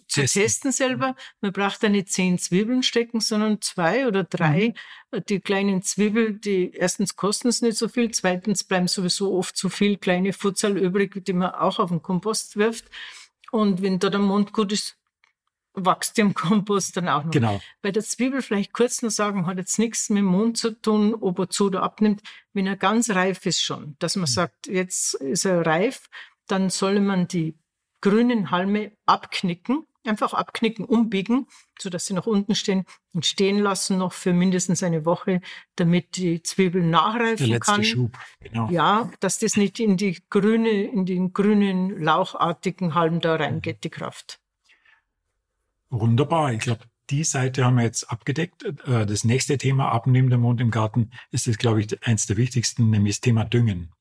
Zu 0.08 0.20
testen. 0.20 0.42
testen. 0.42 0.72
selber. 0.72 1.16
Man 1.40 1.52
braucht 1.52 1.82
da 1.82 1.88
nicht 1.88 2.08
zehn 2.08 2.38
Zwiebeln 2.38 2.82
stecken, 2.82 3.20
sondern 3.20 3.60
zwei 3.60 4.06
oder 4.06 4.24
drei. 4.24 4.74
Mhm. 5.12 5.24
Die 5.28 5.40
kleinen 5.40 5.82
Zwiebeln, 5.82 6.40
die 6.40 6.72
erstens 6.72 7.16
kosten 7.16 7.48
es 7.48 7.62
nicht 7.62 7.76
so 7.76 7.88
viel, 7.88 8.10
zweitens 8.10 8.64
bleiben 8.64 8.88
sowieso 8.88 9.36
oft 9.36 9.56
zu 9.56 9.68
viel 9.68 9.96
kleine 9.96 10.32
Futsal 10.32 10.76
übrig, 10.76 11.24
die 11.24 11.32
man 11.32 11.52
auch 11.52 11.78
auf 11.78 11.90
den 11.90 12.02
Kompost 12.02 12.56
wirft. 12.56 12.86
Und 13.50 13.82
wenn 13.82 13.98
da 13.98 14.10
der 14.10 14.20
Mond 14.20 14.52
gut 14.52 14.72
ist, 14.72 14.96
wächst 15.74 16.18
im 16.18 16.34
Kompost 16.34 16.96
dann 16.96 17.08
auch 17.08 17.24
noch. 17.24 17.30
Genau. 17.30 17.60
Bei 17.82 17.90
der 17.90 18.04
Zwiebel 18.04 18.42
vielleicht 18.42 18.72
kurz 18.72 19.02
noch 19.02 19.10
sagen, 19.10 19.46
hat 19.46 19.58
jetzt 19.58 19.78
nichts 19.78 20.08
mit 20.08 20.18
dem 20.18 20.26
Mond 20.26 20.56
zu 20.56 20.70
tun, 20.70 21.14
ob 21.14 21.38
er 21.38 21.50
zu 21.50 21.66
oder 21.66 21.82
abnimmt. 21.82 22.22
Wenn 22.52 22.66
er 22.66 22.76
ganz 22.76 23.10
reif 23.10 23.44
ist 23.46 23.62
schon, 23.62 23.96
dass 23.98 24.16
man 24.16 24.22
mhm. 24.22 24.34
sagt, 24.34 24.66
jetzt 24.66 25.14
ist 25.14 25.44
er 25.44 25.66
reif, 25.66 26.08
dann 26.46 26.70
soll 26.70 27.00
man 27.00 27.28
die 27.28 27.58
grünen 28.00 28.50
Halme 28.50 28.92
abknicken, 29.06 29.86
einfach 30.06 30.34
abknicken, 30.34 30.84
umbiegen, 30.84 31.46
so 31.78 31.90
dass 31.90 32.06
sie 32.06 32.14
nach 32.14 32.26
unten 32.26 32.54
stehen 32.54 32.84
und 33.12 33.26
stehen 33.26 33.58
lassen 33.58 33.98
noch 33.98 34.12
für 34.12 34.32
mindestens 34.32 34.82
eine 34.82 35.04
Woche, 35.04 35.40
damit 35.76 36.16
die 36.16 36.42
Zwiebel 36.42 36.82
nachreifen 36.82 37.46
Der 37.46 37.56
letzte 37.56 37.72
kann. 37.72 37.84
Schub, 37.84 38.18
genau. 38.40 38.70
Ja, 38.70 39.10
dass 39.20 39.38
das 39.38 39.56
nicht 39.56 39.80
in 39.80 39.96
die 39.96 40.22
grüne, 40.30 40.70
in 40.70 41.06
den 41.06 41.32
grünen 41.32 42.02
lauchartigen 42.02 42.94
Halm 42.94 43.20
da 43.20 43.36
reingeht, 43.36 43.84
die 43.84 43.90
Kraft. 43.90 44.40
Wunderbar. 45.90 46.52
Ich 46.52 46.60
glaube, 46.60 46.84
die 47.10 47.24
Seite 47.24 47.64
haben 47.64 47.76
wir 47.76 47.84
jetzt 47.84 48.10
abgedeckt. 48.10 48.64
Äh, 48.86 49.06
das 49.06 49.24
nächste 49.24 49.58
Thema, 49.58 49.90
Abnehmen 49.90 50.30
der 50.30 50.38
Mond 50.38 50.60
im 50.60 50.70
Garten, 50.70 51.10
ist 51.30 51.46
das, 51.46 51.58
glaube 51.58 51.80
ich, 51.80 52.06
eins 52.06 52.26
der 52.26 52.36
wichtigsten, 52.36 52.90
nämlich 52.90 53.16
das 53.16 53.20
Thema 53.20 53.44
Düngen. 53.44 53.92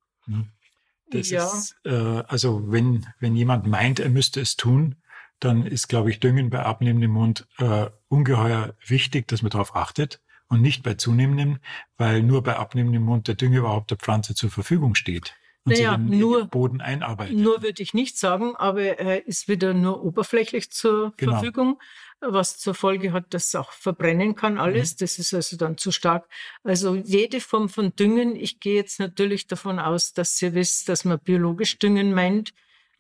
Das 1.12 1.30
ja. 1.30 1.46
ist, 1.46 1.76
äh, 1.86 1.92
also 2.28 2.72
wenn, 2.72 3.06
wenn 3.20 3.36
jemand 3.36 3.68
meint, 3.68 4.00
er 4.00 4.10
müsste 4.10 4.42
es 4.42 4.56
tun, 4.56 4.96
dann 5.44 5.66
ist, 5.66 5.90
glaube 5.90 6.10
ich, 6.10 6.20
Düngen 6.20 6.50
bei 6.50 6.64
abnehmendem 6.64 7.12
Mond 7.12 7.48
äh, 7.58 7.88
ungeheuer 8.08 8.76
wichtig, 8.86 9.28
dass 9.28 9.42
man 9.42 9.52
darauf 9.52 9.76
achtet 9.76 10.22
und 10.48 10.62
nicht 10.62 10.84
bei 10.84 10.94
zunehmendem, 10.94 11.60
weil 11.98 12.24
nur 12.24 12.44
bei 12.44 12.56
abnehmendem 12.56 13.04
Mond 13.04 13.28
der 13.28 13.36
Dünger 13.36 13.60
überhaupt 13.60 13.92
der 13.92 13.98
Pflanze 13.98 14.36
zur 14.36 14.52
Verfügung 14.52 14.96
steht 14.96 15.36
und 15.66 15.74
naja, 15.74 15.98
sie 15.98 16.16
nur, 16.16 16.42
den 16.42 16.50
Boden 16.50 16.82
einarbeitet. 16.82 17.38
Nur 17.38 17.62
würde 17.62 17.82
ich 17.82 17.94
nicht 17.94 18.18
sagen, 18.18 18.56
aber 18.56 19.00
er 19.00 19.26
ist 19.26 19.48
wieder 19.48 19.74
nur 19.74 20.04
oberflächlich 20.04 20.72
zur 20.72 21.14
genau. 21.18 21.34
Verfügung, 21.34 21.80
was 22.20 22.58
zur 22.58 22.74
Folge 22.74 23.14
hat, 23.14 23.34
dass 23.34 23.48
es 23.48 23.56
auch 23.56 23.72
verbrennen 23.72 24.36
kann 24.36 24.58
alles. 24.58 24.94
Mhm. 24.94 24.98
Das 25.00 25.20
ist 25.20 25.34
also 25.34 25.58
dann 25.58 25.78
zu 25.78 25.92
stark. 25.92 26.28
Also 26.64 26.96
jede 26.96 27.40
Form 27.40 27.70
von 27.70 27.96
Düngen, 27.96 28.36
ich 28.36 28.60
gehe 28.60 28.76
jetzt 28.76 29.00
natürlich 29.00 29.48
davon 29.48 29.80
aus, 29.80 30.14
dass 30.14 30.42
ihr 30.42 30.54
wisst, 30.54 30.90
dass 30.90 31.06
man 31.06 31.20
biologisch 31.20 31.80
Düngen 31.80 32.14
meint, 32.14 32.54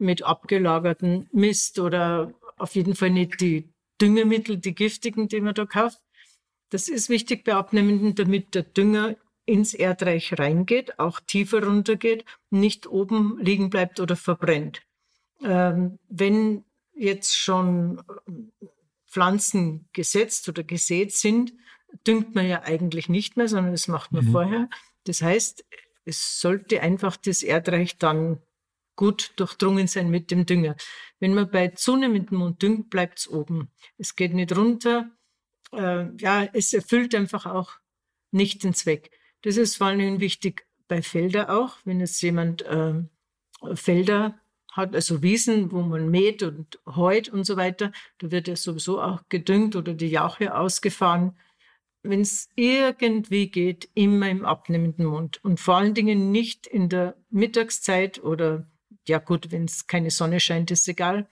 mit 0.03 0.23
abgelagerten 0.23 1.27
Mist 1.31 1.79
oder 1.79 2.33
auf 2.57 2.75
jeden 2.75 2.95
Fall 2.95 3.09
nicht 3.09 3.41
die 3.41 3.73
Düngemittel, 3.99 4.57
die 4.57 4.75
giftigen, 4.75 5.27
die 5.27 5.41
man 5.41 5.53
da 5.53 5.65
kauft. 5.65 5.99
Das 6.69 6.87
ist 6.87 7.09
wichtig 7.09 7.43
bei 7.43 7.53
Abnehmenden, 7.53 8.15
damit 8.15 8.55
der 8.55 8.63
Dünger 8.63 9.15
ins 9.45 9.73
Erdreich 9.73 10.37
reingeht, 10.39 10.99
auch 10.99 11.19
tiefer 11.19 11.63
runtergeht, 11.63 12.25
nicht 12.49 12.87
oben 12.87 13.37
liegen 13.39 13.69
bleibt 13.69 13.99
oder 13.99 14.15
verbrennt. 14.15 14.81
Ähm, 15.41 15.99
wenn 16.07 16.63
jetzt 16.95 17.37
schon 17.37 17.99
äh, 17.99 18.67
Pflanzen 19.07 19.87
gesetzt 19.93 20.47
oder 20.49 20.63
gesät 20.63 21.13
sind, 21.13 21.53
düngt 22.07 22.33
man 22.35 22.47
ja 22.47 22.63
eigentlich 22.63 23.09
nicht 23.09 23.37
mehr, 23.37 23.47
sondern 23.47 23.73
das 23.73 23.87
macht 23.87 24.11
man 24.11 24.25
mhm. 24.25 24.31
vorher. 24.31 24.69
Das 25.03 25.21
heißt, 25.21 25.65
es 26.05 26.39
sollte 26.39 26.81
einfach 26.81 27.17
das 27.17 27.43
Erdreich 27.43 27.97
dann 27.97 28.41
gut 28.95 29.33
durchdrungen 29.37 29.87
sein 29.87 30.09
mit 30.09 30.31
dem 30.31 30.45
Dünger. 30.45 30.75
Wenn 31.19 31.33
man 31.33 31.49
bei 31.49 31.69
zunehmendem 31.69 32.37
Mund 32.37 32.61
düngt, 32.61 32.89
bleibt 32.89 33.19
es 33.19 33.27
oben. 33.27 33.71
Es 33.97 34.15
geht 34.15 34.33
nicht 34.33 34.55
runter. 34.55 35.11
Äh, 35.71 36.15
ja, 36.17 36.47
es 36.53 36.73
erfüllt 36.73 37.15
einfach 37.15 37.45
auch 37.45 37.73
nicht 38.31 38.63
den 38.63 38.73
Zweck. 38.73 39.11
Das 39.41 39.57
ist 39.57 39.77
vor 39.77 39.87
allem 39.87 40.19
wichtig 40.19 40.65
bei 40.87 41.01
Felder 41.01 41.49
auch, 41.49 41.77
wenn 41.85 41.99
jetzt 41.99 42.21
jemand 42.21 42.61
äh, 42.63 42.93
Felder 43.73 44.39
hat, 44.71 44.95
also 44.95 45.21
Wiesen, 45.21 45.71
wo 45.71 45.81
man 45.81 46.09
mäht 46.09 46.43
und 46.43 46.79
heut 46.85 47.29
und 47.29 47.45
so 47.45 47.57
weiter, 47.57 47.91
da 48.17 48.31
wird 48.31 48.47
ja 48.47 48.55
sowieso 48.55 49.01
auch 49.01 49.21
gedüngt 49.29 49.75
oder 49.75 49.93
die 49.93 50.07
Jauche 50.07 50.55
ausgefahren. 50.55 51.37
Wenn 52.01 52.21
es 52.21 52.49
irgendwie 52.55 53.49
geht, 53.49 53.89
immer 53.93 54.29
im 54.29 54.45
abnehmenden 54.45 55.05
Mund 55.05 55.43
und 55.43 55.59
vor 55.59 55.75
allen 55.75 55.93
Dingen 55.93 56.31
nicht 56.31 56.67
in 56.67 56.89
der 56.89 57.15
Mittagszeit 57.29 58.21
oder 58.23 58.67
ja 59.07 59.19
gut, 59.19 59.51
wenn 59.51 59.65
es 59.65 59.87
keine 59.87 60.11
Sonne 60.11 60.39
scheint, 60.39 60.71
ist 60.71 60.87
egal. 60.87 61.27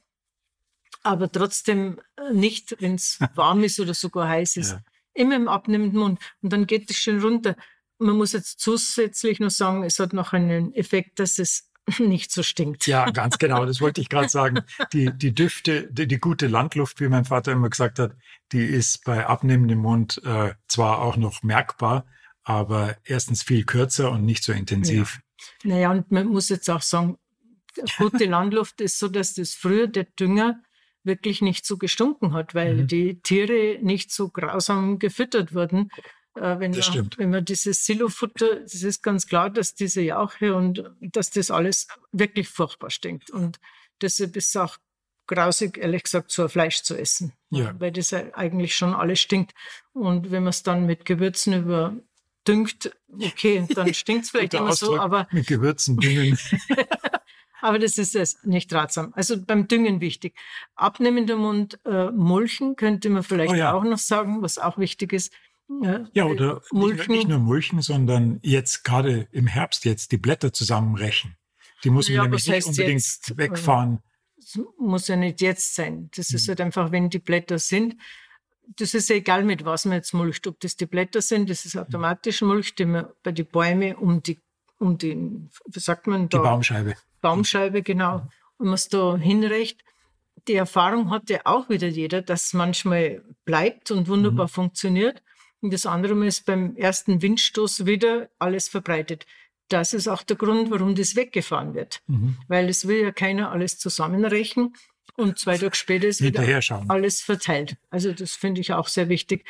Aber 1.04 1.32
trotzdem 1.32 2.00
äh, 2.18 2.34
nicht, 2.34 2.76
wenn 2.80 2.96
es 2.96 3.20
warm 3.36 3.64
ist 3.64 3.80
oder 3.80 3.94
sogar 3.94 4.28
heiß 4.28 4.58
ist. 4.58 4.72
Ja. 4.72 4.82
Immer 5.14 5.36
im 5.36 5.48
abnehmenden 5.48 6.00
Mund. 6.00 6.20
Und 6.42 6.54
dann 6.54 6.68
geht 6.68 6.90
es 6.90 6.98
schön 6.98 7.22
runter. 7.22 7.56
Man 7.98 8.18
muss 8.18 8.34
jetzt 8.34 8.60
zusätzlich 8.60 9.40
noch 9.40 9.52
sagen, 9.52 9.84
es 9.84 10.00
hat 10.00 10.14
noch 10.14 10.34
einen 10.34 10.74
Effekt, 10.74 11.20
dass 11.20 11.38
es 11.38 11.72
nicht 12.00 12.32
so 12.32 12.44
stinkt. 12.44 12.88
Ja, 12.88 13.10
ganz 13.10 13.38
genau. 13.38 13.66
Das 13.66 13.82
wollte 13.82 14.02
ich 14.02 14.10
gerade 14.10 14.30
sagen. 14.30 14.62
Die, 14.94 15.12
die 15.14 15.34
Düfte, 15.34 15.88
die, 15.92 16.08
die, 16.08 16.18
gute 16.18 16.48
Landluft, 16.48 17.00
wie 17.00 17.08
mein 17.08 17.26
Vater 17.26 17.52
immer 17.52 17.70
gesagt 17.70 18.00
hat, 18.00 18.16
die 18.52 18.66
ist 18.66 19.04
bei 19.06 19.26
abnehmendem 19.26 19.80
Mund 19.80 20.22
äh, 20.26 20.54
zwar 20.68 21.00
auch 21.00 21.16
noch 21.16 21.44
merkbar, 21.44 22.06
aber 22.44 22.98
erstens 23.04 23.44
viel 23.44 23.64
kürzer 23.64 24.12
und 24.12 24.26
nicht 24.26 24.44
so 24.44 24.52
intensiv. 24.52 25.22
Ja. 25.64 25.70
Naja, 25.72 25.92
und 25.92 26.12
man 26.12 26.28
muss 26.28 26.50
jetzt 26.50 26.70
auch 26.70 26.82
sagen, 26.82 27.18
gute 27.98 28.26
Landluft 28.26 28.82
ist 28.82 29.00
so, 29.00 29.08
dass 29.08 29.34
das 29.34 29.54
früher 29.54 29.88
der 29.88 30.04
Dünger 30.04 30.62
wirklich 31.04 31.42
nicht 31.42 31.66
so 31.66 31.78
gestunken 31.78 32.34
hat, 32.34 32.54
weil 32.54 32.76
mhm. 32.76 32.88
die 32.88 33.22
Tiere 33.22 33.80
nicht 33.82 34.12
so 34.12 34.30
grausam 34.30 35.00
gefüttert 35.00 35.54
wurden. 35.54 35.90
Äh, 36.36 36.60
wenn, 36.60 36.72
das 36.72 36.94
man, 36.94 37.10
wenn 37.18 37.30
man 37.32 37.46
dieses 37.46 37.86
Silofutter, 37.86 38.62
das 38.62 38.84
ist 38.84 39.02
ganz 39.02 39.28
klar, 39.28 39.50
dass 39.50 39.74
diese 39.74 40.02
Jauche 40.02 40.56
und 40.56 40.84
dass 41.00 41.30
das 41.30 41.52
alles 41.52 41.88
wirklich 42.12 42.48
furchtbar 42.48 42.90
stinkt. 42.90 43.32
Und 43.32 43.60
deshalb 44.02 44.36
ist 44.36 44.50
es 44.50 44.56
auch 44.56 44.78
grausig, 45.28 45.78
ehrlich 45.78 46.04
gesagt, 46.04 46.32
so 46.32 46.44
ein 46.44 46.50
Fleisch 46.50 46.84
zu 46.84 46.96
essen. 46.96 47.34
Ja. 47.50 47.74
Weil 47.80 47.92
das 47.92 48.14
eigentlich 48.14 48.76
schon 48.76 48.94
alles 48.94 49.20
stinkt. 49.20 49.54
Und 49.94 50.32
wenn 50.32 50.44
man 50.44 50.52
es 50.52 50.64
dann 50.64 50.86
mit 50.86 51.06
Gewürzen 51.06 51.54
überdüngt, 51.54 52.96
okay, 53.20 53.66
dann 53.74 53.94
stinkt 53.94 54.26
es 54.26 54.30
vielleicht 54.32 54.54
immer 54.54 54.70
Ausdruck 54.70 54.96
so, 54.96 55.00
aber. 55.00 55.28
Mit 55.32 55.48
Gewürzen 55.48 55.98
düngen. 55.98 56.38
aber 57.62 57.80
das 57.80 57.97
ist 57.97 58.15
es 58.15 58.43
nicht 58.43 58.74
ratsam. 58.74 59.13
Also 59.15 59.41
beim 59.41 59.67
Düngen 59.67 60.02
wichtig. 60.02 60.36
Abnehmender 60.76 61.38
Mund, 61.38 61.80
äh, 61.86 62.12
Mulchen 62.12 62.76
könnte 62.76 63.10
man 63.10 63.24
vielleicht 63.24 63.54
oh 63.54 63.56
ja. 63.56 63.74
auch 63.74 63.84
noch 63.84 63.97
sagen, 63.97 64.41
was 64.41 64.58
auch 64.58 64.78
wichtig 64.78 65.13
ist. 65.13 65.32
Ja, 65.82 66.06
ja 66.13 66.26
oder 66.26 66.62
Mulchen. 66.71 67.12
nicht 67.12 67.28
nur 67.28 67.39
Mulchen, 67.39 67.82
sondern 67.82 68.39
jetzt 68.41 68.84
gerade 68.84 69.28
im 69.32 69.47
Herbst 69.47 69.86
jetzt 69.86 70.12
die 70.12 70.17
Blätter 70.17 70.52
zusammenrechen. 70.52 71.38
Die 71.84 71.89
muss 71.89 72.10
man 72.10 72.15
ja, 72.15 72.24
nämlich 72.24 72.47
nicht 72.47 72.65
unbedingt 72.65 73.02
jetzt, 73.02 73.32
äh, 73.32 73.38
wegfahren. 73.38 74.00
muss 74.78 75.08
ja 75.08 75.15
nicht 75.15 75.41
jetzt 75.41 75.76
sein. 75.76 76.10
Das 76.15 76.30
hm. 76.30 76.36
ist 76.36 76.47
halt 76.47 76.62
einfach, 76.62 76.91
wenn 76.91 77.10
die 77.10 77.19
Blätter 77.19 77.58
sind. 77.60 77.95
Das 78.76 78.93
ist 78.93 79.10
ja 79.10 79.15
egal, 79.15 79.43
mit 79.43 79.65
was 79.65 79.86
man 79.86 79.95
jetzt 79.95 80.13
mulcht. 80.13 80.47
Ob 80.47 80.60
das 80.60 80.76
die 80.76 80.86
Blätter 80.86 81.21
sind, 81.21 81.50
das 81.50 81.65
ist 81.65 81.78
automatisch 81.78 82.41
Mulch, 82.41 82.76
die 82.76 82.86
man 82.86 83.08
bei 83.24 83.32
den 83.32 83.45
Bäumen 83.45 83.95
um 83.95 84.21
die, 84.21 84.39
um 84.78 84.97
den, 84.97 85.50
wie 85.67 85.80
sagt 85.80 86.08
man 86.08 86.30
da? 86.30 86.38
Die 86.38 86.43
Baumscheibe. 86.43 86.95
Baumscheibe, 87.22 87.82
genau. 87.82 88.28
Und 88.58 88.68
man 88.68 88.76
es 88.76 88.90
da 88.90 89.18
hinrecht. 89.18 89.84
Die 90.48 90.56
Erfahrung 90.56 91.10
hat 91.10 91.30
ja 91.30 91.42
auch 91.46 91.70
wieder 91.70 91.88
jeder, 91.88 92.22
dass 92.22 92.48
es 92.48 92.54
manchmal 92.54 93.24
bleibt 93.46 93.92
und 93.92 94.08
wunderbar 94.08 94.46
mhm. 94.46 94.52
funktioniert. 94.52 95.22
Und 95.62 95.72
das 95.74 95.86
andere 95.86 96.26
ist 96.26 96.46
beim 96.46 96.76
ersten 96.76 97.22
Windstoß 97.22 97.86
wieder 97.86 98.30
alles 98.40 98.68
verbreitet. 98.68 99.26
Das 99.70 99.94
ist 99.94 100.08
auch 100.08 100.24
der 100.24 100.36
Grund, 100.36 100.72
warum 100.72 100.96
das 100.96 101.16
weggefahren 101.16 101.76
wird. 101.76 102.02
Mhm. 102.08 102.38
Weil 102.48 102.68
es 102.68 102.88
will 102.88 103.02
ja 103.02 103.12
keiner 103.12 103.52
alles 103.52 103.78
zusammenrechnen 103.78 104.74
und 105.16 105.40
zwei 105.40 105.58
Tage 105.58 105.76
später 105.76 106.08
ist 106.08 106.22
wieder 106.22 106.44
alles 106.88 107.22
verteilt. 107.22 107.78
Also 107.90 108.12
das 108.12 108.36
finde 108.36 108.62
ich 108.62 108.74
auch 108.74 108.88
sehr 108.88 109.10
wichtig. 109.10 109.46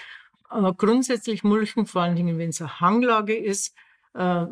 Aber 0.50 0.74
grundsätzlich 0.74 1.44
Mulchen, 1.44 1.86
vor 1.86 2.02
allen 2.02 2.16
Dingen, 2.16 2.38
wenn 2.38 2.50
es 2.50 2.62
eine 2.62 2.82
Hanglage 2.82 3.36
ist, 3.36 3.74
äh, 4.14 4.46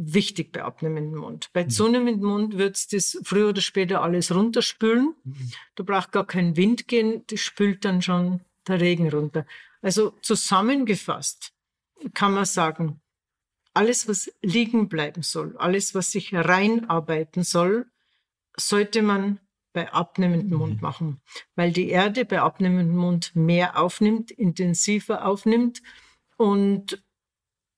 wichtig 0.00 0.52
bei 0.52 0.62
abnehmendem 0.62 1.20
Mund. 1.20 1.50
Bei 1.52 1.64
mhm. 1.64 1.70
zunehmendem 1.70 2.28
Mund 2.28 2.58
wird 2.58 2.76
es 2.76 2.88
das 2.88 3.18
früher 3.22 3.50
oder 3.50 3.60
später 3.60 4.02
alles 4.02 4.34
runterspülen. 4.34 5.14
Mhm. 5.24 5.52
Da 5.74 5.84
braucht 5.84 6.12
gar 6.12 6.26
kein 6.26 6.56
Wind 6.56 6.88
gehen, 6.88 7.24
das 7.26 7.40
spült 7.40 7.84
dann 7.84 8.00
schon 8.00 8.40
der 8.66 8.80
Regen 8.80 9.10
runter. 9.10 9.46
Also 9.82 10.14
zusammengefasst 10.22 11.52
kann 12.14 12.32
man 12.32 12.46
sagen, 12.46 13.00
alles, 13.74 14.08
was 14.08 14.32
liegen 14.42 14.88
bleiben 14.88 15.22
soll, 15.22 15.56
alles, 15.58 15.94
was 15.94 16.10
sich 16.10 16.34
reinarbeiten 16.34 17.44
soll, 17.44 17.86
sollte 18.56 19.02
man 19.02 19.38
bei 19.72 19.92
abnehmendem 19.92 20.58
Mund 20.58 20.76
mhm. 20.76 20.80
machen, 20.80 21.20
weil 21.54 21.72
die 21.72 21.88
Erde 21.88 22.24
bei 22.24 22.40
abnehmendem 22.40 22.96
Mund 22.96 23.36
mehr 23.36 23.78
aufnimmt, 23.78 24.30
intensiver 24.30 25.24
aufnimmt 25.24 25.82
und 26.36 27.02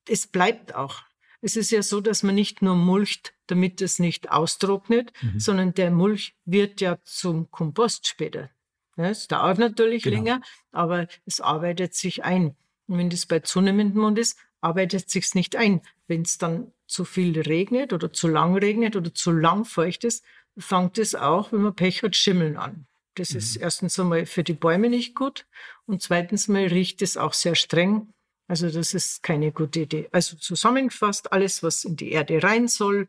es 0.09 0.27
bleibt 0.27 0.75
auch. 0.75 1.03
Es 1.43 1.57
ist 1.57 1.73
ja 1.73 1.83
so, 1.83 2.01
dass 2.01 2.23
man 2.23 2.37
nicht 2.37 2.63
nur 2.63 2.77
mulcht, 2.77 3.35
damit 3.49 3.83
es 3.83 3.99
nicht 3.99 4.31
austrocknet, 4.31 5.13
mhm. 5.21 5.41
sondern 5.41 5.75
der 5.75 5.91
Mulch 5.91 6.35
wird 6.45 6.81
ja 6.81 6.99
zum 7.03 7.51
Kompost 7.51 8.07
später. 8.07 8.51
Ja, 8.97 9.11
es 9.11 9.27
dauert 9.27 9.59
natürlich 9.59 10.05
genau. 10.05 10.17
länger, 10.17 10.41
aber 10.71 11.09
es 11.27 11.41
arbeitet 11.41 11.95
sich 11.95 12.25
ein. 12.25 12.57
Und 12.87 12.99
wenn 12.99 13.11
das 13.11 13.27
bei 13.27 13.41
zunehmendem 13.41 14.01
Mond 14.01 14.19
ist, 14.19 14.39
arbeitet 14.61 15.15
es 15.15 15.35
nicht 15.35 15.57
ein. 15.57 15.83
Wenn 16.07 16.23
es 16.23 16.39
dann 16.39 16.73
zu 16.87 17.05
viel 17.05 17.39
regnet 17.41 17.93
oder 17.93 18.13
zu 18.13 18.29
lang 18.29 18.57
regnet 18.57 18.95
oder 18.97 19.13
zu 19.13 19.33
lang 19.33 19.65
feucht 19.65 20.05
ist, 20.05 20.25
fängt 20.57 20.99
es 20.99 21.15
auch, 21.15 21.53
wenn 21.53 21.63
man 21.63 21.75
Pech 21.75 22.03
hat, 22.03 22.15
Schimmeln 22.15 22.57
an. 22.57 22.87
Das 23.15 23.31
mhm. 23.31 23.39
ist 23.39 23.57
erstens 23.57 23.99
einmal 23.99 24.27
für 24.27 24.45
die 24.45 24.53
Bäume 24.53 24.89
nicht 24.89 25.15
gut 25.15 25.47
und 25.87 26.03
zweitens 26.03 26.49
mal 26.49 26.67
riecht 26.67 27.03
es 27.03 27.17
auch 27.17 27.33
sehr 27.33 27.55
streng. 27.55 28.13
Also 28.49 28.71
das 28.71 28.95
ist 28.95 29.23
keine 29.23 29.53
gute 29.53 29.81
Idee. 29.81 30.09
Also 30.13 30.37
zusammengefasst, 30.37 31.33
alles, 31.33 31.63
was 31.63 31.85
in 31.85 31.97
die 31.97 32.13
Erde 32.13 32.43
rein 32.43 32.69
soll, 32.69 33.09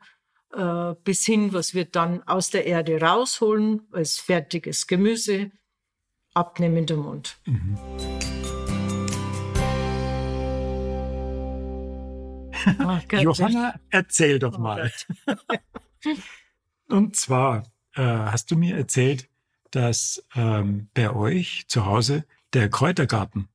äh, 0.54 0.94
bis 1.04 1.26
hin, 1.26 1.54
was 1.54 1.74
wir 1.74 1.86
dann 1.86 2.24
aus 2.24 2.50
der 2.50 2.66
Erde 2.66 3.02
rausholen 3.02 3.88
als 3.92 4.20
fertiges 4.20 4.88
Gemüse, 4.88 5.52
abnehmender 6.34 6.98
Mund. 6.98 7.38
Mhm. 7.46 7.78
Oh 12.80 13.18
Johanna, 13.18 13.76
erzähl 13.90 14.40
doch 14.40 14.58
mal. 14.58 14.92
Und 16.88 17.16
zwar 17.16 17.64
äh, 17.96 18.02
hast 18.02 18.52
du 18.52 18.56
mir 18.56 18.78
erzählt, 18.78 19.30
dass 19.72 20.24
ähm, 20.36 20.90
bei 20.94 21.12
euch 21.12 21.66
zu 21.68 21.86
Hause 21.86 22.26
der 22.54 22.70
Kräutergarten 22.70 23.50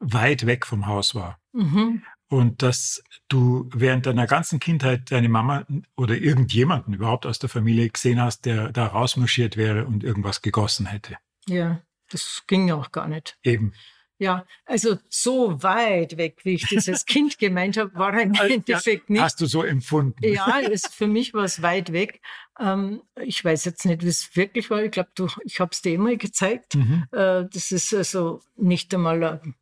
weit 0.00 0.46
weg 0.46 0.66
vom 0.66 0.86
Haus 0.86 1.14
war. 1.14 1.38
Mhm. 1.52 2.02
Und 2.28 2.62
dass 2.62 3.02
du 3.28 3.70
während 3.72 4.06
deiner 4.06 4.26
ganzen 4.26 4.58
Kindheit 4.58 5.12
deine 5.12 5.28
Mama 5.28 5.64
oder 5.96 6.16
irgendjemanden 6.16 6.92
überhaupt 6.92 7.24
aus 7.24 7.38
der 7.38 7.48
Familie 7.48 7.88
gesehen 7.88 8.20
hast, 8.20 8.46
der 8.46 8.72
da 8.72 8.86
rausmarschiert 8.86 9.56
wäre 9.56 9.86
und 9.86 10.02
irgendwas 10.02 10.42
gegossen 10.42 10.86
hätte. 10.86 11.16
Ja, 11.48 11.82
das 12.10 12.42
ging 12.46 12.70
auch 12.72 12.90
gar 12.90 13.06
nicht. 13.06 13.38
Eben. 13.42 13.72
Ja, 14.18 14.46
also 14.64 14.96
so 15.10 15.62
weit 15.62 16.16
weg, 16.16 16.40
wie 16.44 16.54
ich 16.54 16.66
das 16.74 16.88
als 16.88 17.04
Kind 17.04 17.38
gemeint 17.38 17.76
habe, 17.76 17.94
war 17.94 18.14
er 18.14 18.22
im 18.22 18.34
Endeffekt 18.34 19.10
nicht. 19.10 19.20
Hast 19.20 19.40
du 19.40 19.46
so 19.46 19.62
empfunden? 19.62 20.16
Ja, 20.22 20.60
es, 20.60 20.86
für 20.86 21.06
mich 21.06 21.34
war 21.34 21.44
es 21.44 21.62
weit 21.62 21.92
weg. 21.92 22.20
Ähm, 22.58 23.02
ich 23.22 23.44
weiß 23.44 23.66
jetzt 23.66 23.84
nicht, 23.84 24.02
wie 24.02 24.08
es 24.08 24.34
wirklich 24.34 24.70
war. 24.70 24.82
Ich 24.82 24.92
glaube, 24.92 25.10
ich 25.44 25.60
habe 25.60 25.70
es 25.72 25.82
dir 25.82 25.94
immer 25.94 26.16
gezeigt. 26.16 26.74
Mhm. 26.74 27.04
Äh, 27.12 27.44
das 27.52 27.72
ist 27.72 27.92
also 27.92 28.40
nicht 28.56 28.94
einmal, 28.94 29.40
ich 29.44 29.52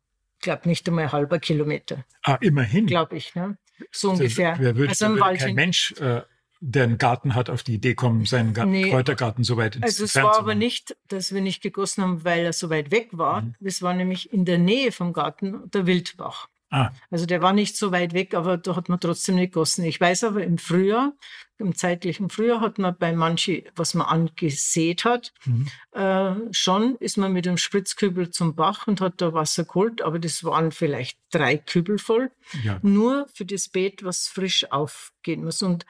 glaube, 0.45 0.69
nicht 0.69 0.87
einmal 0.87 1.05
ein 1.05 1.11
halber 1.11 1.39
Kilometer. 1.39 2.05
Ah, 2.23 2.37
immerhin. 2.39 2.85
Glaube 2.85 3.17
ich, 3.17 3.35
ne? 3.35 3.57
So 3.91 4.11
ungefähr. 4.11 4.55
Wer 4.57 4.77
würde, 4.77 4.89
also 4.89 5.09
würde 5.09 5.37
kein 5.37 5.55
Mensch 5.55 5.91
äh, 5.99 6.21
der 6.61 6.83
einen 6.85 6.97
Garten 6.97 7.35
hat, 7.35 7.49
auf 7.49 7.63
die 7.63 7.73
Idee 7.73 7.95
kommen, 7.95 8.25
seinen 8.25 8.53
Garten, 8.53 8.71
nee, 8.71 8.89
Kräutergarten 8.89 9.43
so 9.43 9.57
weit 9.57 9.75
ins 9.75 9.83
Also 9.83 10.05
es 10.05 10.15
war 10.15 10.37
aber 10.37 10.55
nicht, 10.55 10.95
dass 11.09 11.33
wir 11.33 11.41
nicht 11.41 11.61
gegossen 11.61 12.03
haben, 12.03 12.23
weil 12.23 12.45
er 12.45 12.53
so 12.53 12.69
weit 12.69 12.91
weg 12.91 13.09
war. 13.11 13.41
Mhm. 13.41 13.55
Es 13.59 13.81
war 13.81 13.93
nämlich 13.93 14.31
in 14.31 14.45
der 14.45 14.57
Nähe 14.57 14.91
vom 14.91 15.11
Garten 15.11 15.69
der 15.71 15.85
Wildbach. 15.85 16.47
Ah. 16.71 16.91
Also 17.11 17.25
der 17.25 17.41
war 17.41 17.53
nicht 17.53 17.77
so 17.77 17.91
weit 17.91 18.13
weg, 18.13 18.33
aber 18.33 18.57
da 18.57 18.75
hat 18.75 18.89
man 18.89 18.99
trotzdem 18.99 19.35
nicht 19.35 19.53
gegossen. 19.53 19.85
Ich 19.85 20.01
weiß 20.01 20.23
aber 20.23 20.43
im 20.43 20.57
Frühjahr, 20.57 21.13
im 21.57 21.75
zeitlichen 21.75 22.29
Frühjahr 22.29 22.59
hat 22.59 22.79
man 22.79 22.97
bei 22.97 23.13
manchen, 23.13 23.63
was 23.75 23.93
man 23.93 24.07
angesät 24.07 25.05
hat, 25.05 25.31
mhm. 25.45 25.67
äh, 25.91 26.33
schon 26.51 26.95
ist 26.97 27.17
man 27.17 27.33
mit 27.33 27.47
einem 27.47 27.57
Spritzkübel 27.57 28.31
zum 28.31 28.55
Bach 28.55 28.87
und 28.87 28.99
hat 28.99 29.21
da 29.21 29.33
Wasser 29.33 29.63
geholt, 29.63 30.01
aber 30.01 30.19
das 30.19 30.43
waren 30.43 30.71
vielleicht 30.71 31.19
drei 31.31 31.57
Kübel 31.57 31.97
voll, 31.97 32.31
ja. 32.63 32.79
nur 32.81 33.27
für 33.33 33.45
das 33.45 33.69
Beet, 33.69 34.03
was 34.03 34.27
frisch 34.27 34.71
aufgehen 34.71 35.45
muss. 35.45 35.61
Und 35.61 35.85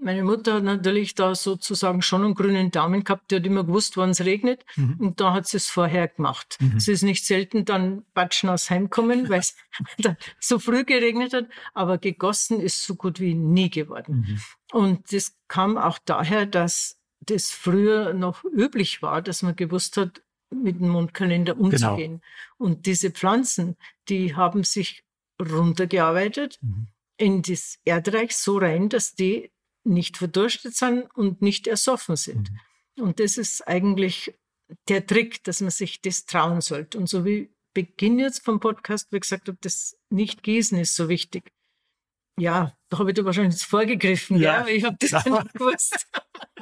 meine 0.00 0.22
Mutter 0.22 0.54
hat 0.54 0.64
natürlich 0.64 1.14
da 1.14 1.34
sozusagen 1.34 2.02
schon 2.02 2.24
einen 2.24 2.34
grünen 2.34 2.70
Daumen 2.70 3.04
gehabt, 3.04 3.30
die 3.30 3.36
hat 3.36 3.46
immer 3.46 3.64
gewusst, 3.64 3.96
wann 3.96 4.10
es 4.10 4.24
regnet. 4.24 4.64
Mhm. 4.76 4.96
Und 4.98 5.20
da 5.20 5.32
hat 5.32 5.46
sie 5.46 5.56
es 5.56 5.68
vorher 5.68 6.08
gemacht. 6.08 6.56
Mhm. 6.60 6.76
Es 6.76 6.88
ist 6.88 7.02
nicht 7.02 7.24
selten 7.26 7.64
dann 7.64 8.04
Batschen 8.14 8.48
aus 8.48 8.70
Heimkommen, 8.70 9.28
weil 9.28 9.40
es 9.40 9.56
so 10.40 10.58
früh 10.58 10.84
geregnet 10.84 11.32
hat, 11.32 11.46
aber 11.74 11.98
gegossen 11.98 12.60
ist 12.60 12.84
so 12.84 12.94
gut 12.94 13.20
wie 13.20 13.34
nie 13.34 13.70
geworden. 13.70 14.26
Mhm. 14.28 14.40
Und 14.72 15.12
das 15.12 15.36
kam 15.48 15.76
auch 15.76 15.98
daher, 15.98 16.46
dass 16.46 17.00
das 17.20 17.50
früher 17.50 18.14
noch 18.14 18.44
üblich 18.44 19.02
war, 19.02 19.20
dass 19.20 19.42
man 19.42 19.56
gewusst 19.56 19.96
hat, 19.96 20.22
mit 20.50 20.80
dem 20.80 20.88
Mondkalender 20.88 21.58
umzugehen. 21.58 22.20
Genau. 22.20 22.70
Und 22.70 22.86
diese 22.86 23.10
Pflanzen, 23.10 23.76
die 24.08 24.34
haben 24.34 24.64
sich 24.64 25.04
runtergearbeitet 25.40 26.58
mhm. 26.62 26.86
in 27.16 27.42
das 27.42 27.78
Erdreich 27.84 28.34
so 28.34 28.56
rein, 28.56 28.88
dass 28.88 29.14
die 29.14 29.50
nicht 29.84 30.16
verdurstet 30.16 30.76
sind 30.76 31.04
und 31.14 31.42
nicht 31.42 31.66
ersoffen 31.66 32.16
sind. 32.16 32.50
Mhm. 32.96 33.04
Und 33.04 33.20
das 33.20 33.36
ist 33.38 33.66
eigentlich 33.66 34.34
der 34.88 35.06
Trick, 35.06 35.42
dass 35.44 35.60
man 35.60 35.70
sich 35.70 36.00
das 36.02 36.26
trauen 36.26 36.60
sollte. 36.60 36.98
Und 36.98 37.08
so 37.08 37.24
wie 37.24 37.50
Beginn 37.74 38.18
jetzt 38.18 38.44
vom 38.44 38.60
Podcast, 38.60 39.12
wie 39.12 39.20
gesagt 39.20 39.48
habe, 39.48 39.58
das 39.60 39.96
Nicht-Gießen 40.10 40.78
ist 40.78 40.96
so 40.96 41.08
wichtig. 41.08 41.52
Ja, 42.38 42.76
da 42.88 42.98
habe 42.98 43.10
ich 43.10 43.16
da 43.16 43.24
wahrscheinlich 43.24 43.54
jetzt 43.54 43.64
vorgegriffen. 43.64 44.38
Ja, 44.38 44.60
ja 44.60 44.66
ich 44.66 44.84
habe 44.84 44.96
das 44.98 45.10
ja. 45.10 45.22
nicht 45.42 45.54
gewusst. 45.54 46.06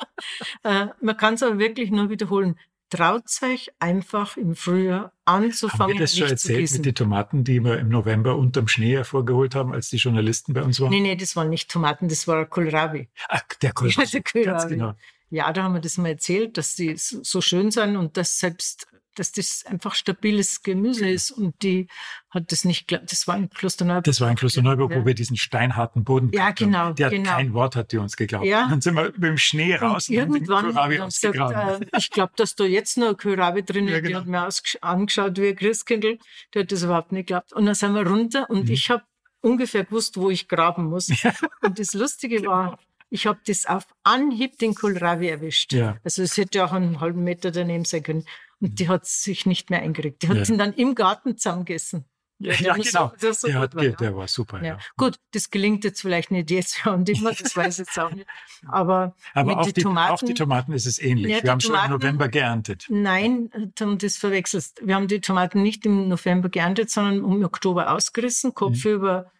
äh, 0.65 0.87
man 1.01 1.17
kann 1.17 1.35
es 1.35 1.43
aber 1.43 1.59
wirklich 1.59 1.91
nur 1.91 2.11
wiederholen 2.11 2.59
traut 2.91 3.25
euch 3.43 3.71
einfach 3.79 4.37
im 4.37 4.55
Frühjahr 4.55 5.13
anzufangen. 5.25 5.81
Haben 5.81 5.93
wir 5.95 6.01
das 6.01 6.17
schon 6.17 6.29
erzählt 6.29 6.73
mit 6.73 6.85
den 6.85 6.95
Tomaten, 6.95 7.45
die 7.45 7.63
wir 7.63 7.79
im 7.79 7.89
November 7.89 8.37
unterm 8.37 8.69
Schnee 8.69 8.95
hervorgeholt 8.95 9.55
haben, 9.55 9.73
als 9.73 9.91
die 9.91 9.97
Journalisten 9.97 10.53
bei 10.53 10.63
uns 10.63 10.81
waren? 10.81 10.91
Nee, 10.91 11.01
nee, 11.01 11.17
das 11.17 11.37
waren 11.37 11.51
nicht 11.51 11.71
Tomaten, 11.71 12.09
das 12.09 12.29
war 12.29 12.47
Kohlrabi. 12.47 13.09
Ach, 13.29 13.43
der 13.63 13.73
Kohlrabi. 13.73 14.03
Ja, 14.03 14.11
der 14.13 14.23
Kohlrabi. 14.23 14.59
Ganz 14.59 14.69
genau. 14.69 14.95
Ja, 15.31 15.53
da 15.53 15.65
haben 15.65 15.75
wir 15.75 15.81
das 15.81 15.99
mal 15.99 16.11
erzählt, 16.11 16.57
dass 16.57 16.77
die 16.77 16.95
so 16.97 17.41
schön 17.41 17.71
sind 17.71 17.97
und 17.97 18.17
dass 18.17 18.39
selbst 18.39 18.87
dass 19.19 19.33
das 19.33 19.65
einfach 19.67 19.95
stabiles 19.95 20.63
Gemüse 20.63 21.09
ist 21.09 21.31
und 21.31 21.63
die 21.63 21.89
hat 22.31 22.53
das 22.53 22.65
nicht, 22.65 22.91
das 22.91 23.27
war 23.27 23.35
ein 23.35 23.51
Klosterneuburg. 23.51 24.05
Das 24.05 24.21
war 24.21 24.29
ein 24.29 24.37
Klosterneuburg, 24.37 24.93
ja. 24.93 25.01
wo 25.01 25.07
wir 25.07 25.15
diesen 25.15 25.37
steinharten 25.37 26.05
Boden 26.05 26.31
Ja, 26.33 26.51
genau. 26.51 26.89
Hat 26.89 26.97
genau. 26.97 27.31
kein 27.31 27.53
Wort, 27.55 27.77
hat 27.77 27.93
die 27.93 27.99
uns 27.99 28.17
geglaubt. 28.17 28.47
Ja. 28.47 28.69
Dann 28.69 28.81
sind 28.81 28.95
wir 28.95 29.05
mit 29.05 29.23
dem 29.23 29.39
Schnee 29.39 29.75
raus 29.75 30.09
und 30.09 30.15
irgendwann 30.15 30.75
haben 30.75 30.91
gesagt, 30.91 31.37
äh, 31.37 31.87
ich 31.97 32.11
glaube, 32.11 32.33
dass 32.37 32.55
da 32.55 32.65
jetzt 32.65 32.99
noch 32.99 33.09
ein 33.09 33.17
Kohlrabi 33.17 33.63
drin 33.65 33.89
ist. 33.89 33.93
Ja, 33.93 34.01
genau. 34.01 34.09
Die 34.09 34.17
hat 34.17 34.27
mir 34.27 34.49
angeschaut 34.83 35.39
wie 35.39 35.49
ein 35.49 35.57
Christkindl. 35.57 36.19
Die 36.55 36.59
hat 36.59 36.71
das 36.71 36.83
überhaupt 36.83 37.13
nicht 37.13 37.29
geglaubt. 37.29 37.53
Und 37.53 37.67
dann 37.67 37.75
sind 37.75 37.95
wir 37.95 38.07
runter 38.07 38.49
und 38.51 38.67
mhm. 38.67 38.73
ich 38.73 38.91
habe 38.91 39.03
ungefähr 39.41 39.85
gewusst, 39.85 40.17
wo 40.17 40.31
ich 40.31 40.49
graben 40.49 40.85
muss. 40.87 41.09
Ja. 41.23 41.33
Und 41.63 41.79
das 41.79 41.95
Lustige 41.95 42.45
war, 42.45 42.71
genau. 42.71 42.79
Ich 43.09 43.27
habe 43.27 43.39
das 43.47 43.67
auf 43.67 43.87
Anhieb 44.03 44.59
den 44.59 44.75
Kohlrabi 44.75 45.29
erwischt. 45.29 45.73
Ja. 45.73 45.97
Also 46.03 46.23
es 46.23 46.37
hätte 46.37 46.65
auch 46.65 46.73
einen 46.73 47.01
halben 47.01 47.23
Meter 47.23 47.53
daneben 47.53 47.85
sein 47.85 48.03
können. 48.03 48.25
Und 48.61 48.79
die 48.79 48.89
hat 48.89 49.07
sich 49.07 49.47
nicht 49.47 49.71
mehr 49.71 49.83
eingekriegt. 49.83 50.23
Die 50.23 50.29
hat 50.29 50.37
ja. 50.37 50.45
ihn 50.45 50.59
dann 50.59 50.73
im 50.73 50.95
Garten 50.95 51.37
zusammengegessen. 51.37 52.05
Ja, 52.39 52.53
ja 52.55 52.75
genau. 52.75 53.13
So, 53.17 53.33
so 53.33 53.47
der, 53.47 53.61
hat, 53.61 53.75
war, 53.75 53.85
der, 53.85 54.17
war 54.17 54.29
super. 54.29 54.63
Ja. 54.63 54.79
Gut, 54.97 55.17
das 55.33 55.51
gelingt 55.51 55.85
jetzt 55.85 56.03
vielleicht 56.03 56.31
nicht 56.31 56.51
jetzt 56.51 56.87
und 56.87 57.09
immer, 57.09 57.33
das 57.33 57.57
weiß 57.57 57.79
ich 57.79 57.87
jetzt 57.87 57.99
auch 57.99 58.11
nicht. 58.11 58.27
Aber, 58.69 59.15
Aber 59.33 59.61
auch, 59.61 59.67
die 59.67 59.73
Tomaten, 59.73 60.13
auch 60.13 60.19
die 60.19 60.35
Tomaten 60.35 60.73
ist 60.73 60.87
es 60.87 60.99
ähnlich. 60.99 61.43
Wir 61.43 61.51
haben 61.51 61.61
Tomaten, 61.61 61.87
schon 61.87 61.95
im 61.95 62.01
November 62.01 62.29
geerntet. 62.29 62.87
Nein, 62.91 63.73
du 63.75 63.95
das 63.95 64.17
verwechselst. 64.17 64.87
Wir 64.87 64.95
haben 64.97 65.09
die 65.09 65.21
Tomaten 65.21 65.63
nicht 65.63 65.87
im 65.87 66.09
November 66.09 66.51
geerntet, 66.51 66.91
sondern 66.91 67.17
im 67.17 67.45
Oktober 67.45 67.91
ausgerissen, 67.93 68.55
Kopf 68.55 68.85
mhm. 68.85 68.91
über 68.91 69.33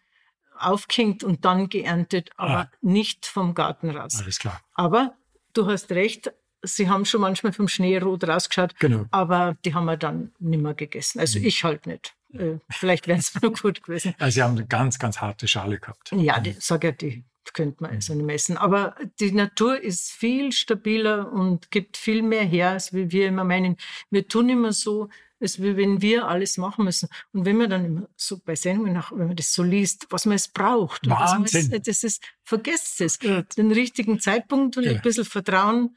aufgehängt 0.59 1.23
und 1.23 1.45
dann 1.45 1.69
geerntet, 1.69 2.31
aber 2.35 2.57
ah. 2.57 2.71
nicht 2.81 3.27
vom 3.27 3.53
Garten 3.53 3.91
raus. 3.91 4.19
Alles 4.19 4.39
klar. 4.39 4.59
Aber 4.73 5.13
du 5.53 5.67
hast 5.67 5.91
recht, 5.91 6.33
sie 6.63 6.89
haben 6.89 7.05
schon 7.05 7.21
manchmal 7.21 7.53
vom 7.53 7.67
Schnee 7.67 7.97
rot 7.97 8.27
rausgeschaut, 8.27 8.77
genau. 8.79 9.05
aber 9.11 9.57
die 9.65 9.73
haben 9.73 9.85
wir 9.85 9.97
dann 9.97 10.31
nicht 10.39 10.61
mehr 10.61 10.73
gegessen. 10.73 11.19
Also 11.19 11.39
mhm. 11.39 11.45
ich 11.45 11.63
halt 11.63 11.87
nicht. 11.87 12.15
Äh, 12.33 12.57
vielleicht 12.69 13.07
wären 13.07 13.19
es 13.19 13.33
nur 13.41 13.53
gut 13.53 13.83
gewesen. 13.83 14.15
Also 14.19 14.35
sie 14.35 14.43
haben 14.43 14.57
eine 14.57 14.67
ganz, 14.67 14.99
ganz 14.99 15.21
harte 15.21 15.47
Schale 15.47 15.79
gehabt. 15.79 16.11
Ja, 16.11 16.39
die, 16.39 16.55
sag 16.59 16.83
ja, 16.83 16.91
die 16.91 17.25
könnte 17.53 17.83
man 17.83 17.91
also 17.91 18.13
nicht 18.13 18.25
messen. 18.25 18.57
Aber 18.57 18.95
die 19.19 19.31
Natur 19.31 19.81
ist 19.81 20.11
viel 20.11 20.51
stabiler 20.51 21.31
und 21.31 21.71
gibt 21.71 21.97
viel 21.97 22.21
mehr 22.21 22.43
her, 22.43 22.71
als 22.71 22.93
wie 22.93 23.11
wir 23.11 23.27
immer 23.27 23.43
meinen. 23.43 23.77
Wir 24.09 24.27
tun 24.27 24.49
immer 24.49 24.73
so, 24.73 25.09
als 25.39 25.61
wenn 25.61 26.01
wir 26.01 26.27
alles 26.27 26.57
machen 26.57 26.85
müssen. 26.85 27.09
Und 27.31 27.45
wenn 27.45 27.57
man 27.57 27.69
dann 27.69 27.85
immer 27.85 28.09
so 28.15 28.39
bei 28.43 28.55
Sendungen, 28.55 28.93
nach, 28.93 29.11
wenn 29.11 29.27
man 29.27 29.35
das 29.35 29.53
so 29.53 29.63
liest, 29.63 30.07
was 30.09 30.25
man 30.25 30.35
es 30.35 30.47
braucht, 30.47 31.07
Wahnsinn. 31.09 31.71
Es, 31.71 31.83
das 31.83 32.03
ist, 32.03 32.23
vergesst 32.43 33.01
es. 33.01 33.19
Den 33.19 33.71
richtigen 33.71 34.19
Zeitpunkt 34.19 34.77
und 34.77 34.83
ja. 34.83 34.91
ein 34.91 35.01
bisschen 35.01 35.25
Vertrauen 35.25 35.95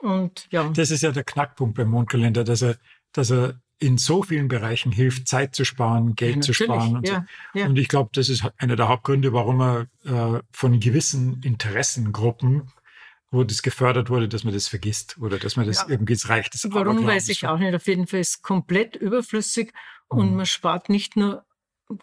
und 0.00 0.46
ja. 0.50 0.68
Das 0.70 0.90
ist 0.90 1.02
ja 1.02 1.12
der 1.12 1.24
Knackpunkt 1.24 1.76
beim 1.76 1.88
Mondkalender, 1.88 2.44
dass 2.44 2.62
er, 2.62 2.76
dass 3.12 3.30
er 3.30 3.60
in 3.78 3.98
so 3.98 4.22
vielen 4.22 4.48
Bereichen 4.48 4.90
hilft, 4.90 5.28
Zeit 5.28 5.54
zu 5.54 5.64
sparen, 5.64 6.14
Geld 6.14 6.36
ja, 6.36 6.40
zu 6.40 6.52
sparen. 6.54 6.96
Und, 6.96 7.08
ja, 7.08 7.26
so. 7.52 7.60
ja. 7.60 7.66
und 7.66 7.78
ich 7.78 7.88
glaube, 7.88 8.10
das 8.14 8.28
ist 8.28 8.44
einer 8.56 8.76
der 8.76 8.88
Hauptgründe, 8.88 9.32
warum 9.32 9.60
er 9.60 9.86
äh, 10.04 10.40
von 10.50 10.80
gewissen 10.80 11.42
Interessengruppen, 11.42 12.70
wo 13.30 13.44
das 13.44 13.62
gefördert 13.62 14.08
wurde, 14.08 14.28
dass 14.28 14.44
man 14.44 14.54
das 14.54 14.68
vergisst 14.68 15.18
oder 15.18 15.38
dass 15.38 15.56
man 15.56 15.66
das 15.66 15.86
irgendwie 15.88 16.14
es 16.14 16.28
reicht. 16.28 16.54
Das 16.54 16.66
warum 16.70 17.06
weiß 17.06 17.28
ich 17.28 17.46
auch 17.46 17.58
nicht. 17.58 17.74
Auf 17.74 17.86
jeden 17.86 18.06
Fall 18.06 18.20
ist 18.20 18.36
es 18.36 18.42
komplett 18.42 18.96
überflüssig 18.96 19.72
mhm. 20.10 20.18
und 20.18 20.36
man 20.36 20.46
spart 20.46 20.88
nicht 20.88 21.16
nur 21.16 21.44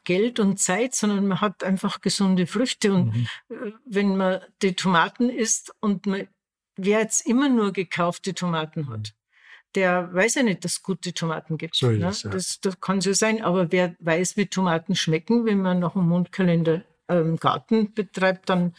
Geld 0.03 0.39
und 0.39 0.59
Zeit, 0.59 0.95
sondern 0.95 1.27
man 1.27 1.41
hat 1.41 1.63
einfach 1.63 2.01
gesunde 2.01 2.47
Früchte. 2.47 2.93
Und 2.93 3.15
mhm. 3.15 3.27
Äh, 3.49 3.71
wenn 3.85 4.15
man 4.15 4.41
die 4.61 4.75
Tomaten 4.75 5.29
isst 5.29 5.73
und 5.79 6.05
man, 6.05 6.27
wer 6.75 6.99
jetzt 6.99 7.27
immer 7.27 7.49
nur 7.49 7.73
gekaufte 7.73 8.33
Tomaten 8.33 8.89
hat, 8.89 9.13
der 9.75 10.13
weiß 10.13 10.35
ja 10.35 10.43
nicht, 10.43 10.63
dass 10.63 10.73
es 10.73 10.83
gute 10.83 11.13
Tomaten 11.13 11.57
gibt. 11.57 11.75
So 11.75 11.89
ne? 11.89 12.07
es, 12.07 12.23
ja. 12.23 12.29
das, 12.29 12.59
das 12.61 12.79
kann 12.79 13.01
so 13.01 13.13
sein, 13.13 13.41
aber 13.41 13.71
wer 13.71 13.95
weiß, 13.99 14.37
wie 14.37 14.45
Tomaten 14.45 14.95
schmecken, 14.95 15.45
wenn 15.45 15.61
man 15.61 15.79
nach 15.79 15.95
einem 15.95 16.07
Mondkalender 16.07 16.83
ähm, 17.07 17.37
Garten 17.37 17.93
betreibt, 17.93 18.49
dann 18.49 18.73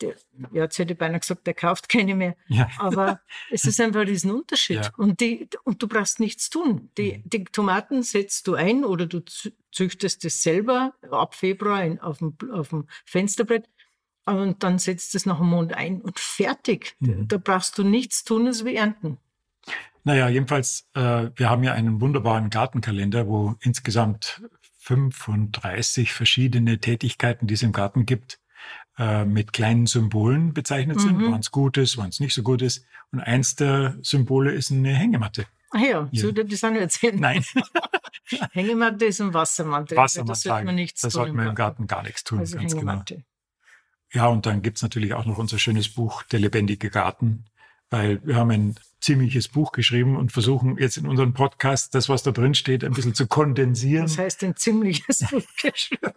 der, 0.00 0.14
ja, 0.52 0.64
jetzt 0.64 0.78
hätte 0.78 0.92
ich 0.92 0.98
beinahe 0.98 1.20
gesagt, 1.20 1.46
der 1.46 1.54
kauft 1.54 1.88
keine 1.88 2.14
mehr. 2.14 2.36
Ja. 2.48 2.68
Aber 2.78 3.20
es 3.50 3.64
ist 3.64 3.80
einfach 3.80 4.00
ein 4.00 4.08
Riesenunterschied. 4.08 4.84
Ja. 4.84 4.92
Und, 4.96 5.20
die, 5.20 5.48
und 5.64 5.82
du 5.82 5.88
brauchst 5.88 6.20
nichts 6.20 6.50
tun. 6.50 6.90
Die, 6.98 7.18
mhm. 7.18 7.22
die 7.24 7.44
Tomaten 7.44 8.02
setzt 8.02 8.46
du 8.46 8.54
ein 8.54 8.84
oder 8.84 9.06
du 9.06 9.22
züchtest 9.72 10.24
es 10.24 10.42
selber 10.42 10.94
ab 11.10 11.34
Februar 11.34 11.82
in, 11.82 11.98
auf, 12.00 12.18
dem, 12.18 12.36
auf 12.52 12.68
dem 12.68 12.86
Fensterbrett 13.04 13.68
und 14.26 14.62
dann 14.62 14.78
setzt 14.78 15.14
es 15.14 15.26
nach 15.26 15.38
dem 15.38 15.48
Mond 15.48 15.72
ein 15.72 16.00
und 16.00 16.18
fertig. 16.18 16.96
Mhm. 16.98 17.28
Da 17.28 17.38
brauchst 17.38 17.78
du 17.78 17.84
nichts 17.84 18.24
tun 18.24 18.46
als 18.46 18.64
wie 18.64 18.76
ernten. 18.76 19.18
Naja, 20.04 20.28
jedenfalls, 20.28 20.88
äh, 20.94 21.30
wir 21.34 21.50
haben 21.50 21.64
ja 21.64 21.72
einen 21.72 22.00
wunderbaren 22.00 22.50
Gartenkalender, 22.50 23.26
wo 23.26 23.54
insgesamt 23.60 24.42
35 24.78 26.12
verschiedene 26.12 26.78
Tätigkeiten, 26.78 27.46
die 27.46 27.54
es 27.54 27.62
im 27.62 27.72
Garten 27.72 28.06
gibt, 28.06 28.38
äh, 28.98 29.24
mit 29.24 29.52
kleinen 29.52 29.86
Symbolen 29.86 30.54
bezeichnet 30.54 31.00
sind, 31.00 31.18
mhm. 31.18 31.32
wann 31.32 31.40
es 31.40 31.50
gut 31.50 31.76
ist, 31.76 31.96
wann 31.96 32.08
es 32.08 32.20
nicht 32.20 32.34
so 32.34 32.42
gut 32.42 32.62
ist. 32.62 32.84
Und 33.10 33.20
eins 33.20 33.56
der 33.56 33.96
Symbole 34.02 34.52
ist 34.52 34.70
eine 34.70 34.94
Hängematte. 34.94 35.46
Ah 35.70 35.78
ja, 35.78 36.08
ja. 36.10 36.22
so 36.22 36.30
das 36.30 36.64
auch 36.64 36.70
nicht 36.70 36.80
erzählen. 36.80 37.18
Nein. 37.18 37.44
Hängematte 38.52 39.04
ist 39.04 39.20
ein 39.20 39.34
Wassermantel. 39.34 39.96
Wassermantel. 39.96 40.32
Das 40.32 40.42
sollte 40.42 40.64
man 40.64 40.74
nichts 40.74 41.00
da 41.00 41.08
tun. 41.08 41.10
Da 41.10 41.14
sollte 41.14 41.32
man 41.34 41.48
im 41.48 41.54
Garten 41.54 41.86
gar 41.86 42.02
nichts 42.02 42.24
tun, 42.24 42.38
also 42.38 42.56
ganz 42.56 42.72
genau. 42.72 42.92
Hängematte. 42.92 43.14
genau. 43.14 43.26
Ja, 44.12 44.26
und 44.28 44.46
dann 44.46 44.62
gibt's 44.62 44.82
natürlich 44.82 45.14
auch 45.14 45.26
noch 45.26 45.38
unser 45.38 45.58
schönes 45.58 45.88
Buch 45.88 46.22
Der 46.24 46.40
lebendige 46.40 46.90
Garten, 46.90 47.44
weil 47.90 48.24
wir 48.24 48.36
haben 48.36 48.50
ein 48.50 48.74
ziemliches 49.00 49.48
Buch 49.48 49.72
geschrieben 49.72 50.16
und 50.16 50.32
versuchen 50.32 50.78
jetzt 50.78 50.96
in 50.96 51.06
unserem 51.06 51.32
Podcast 51.34 51.94
das, 51.94 52.08
was 52.08 52.22
da 52.22 52.32
drin 52.32 52.54
steht, 52.54 52.82
ein 52.82 52.92
bisschen 52.92 53.14
zu 53.14 53.26
kondensieren. 53.26 54.06
Das 54.06 54.18
heißt 54.18 54.42
ein 54.44 54.56
ziemliches 54.56 55.18
Buch 55.30 55.44
geschrieben. 55.62 56.12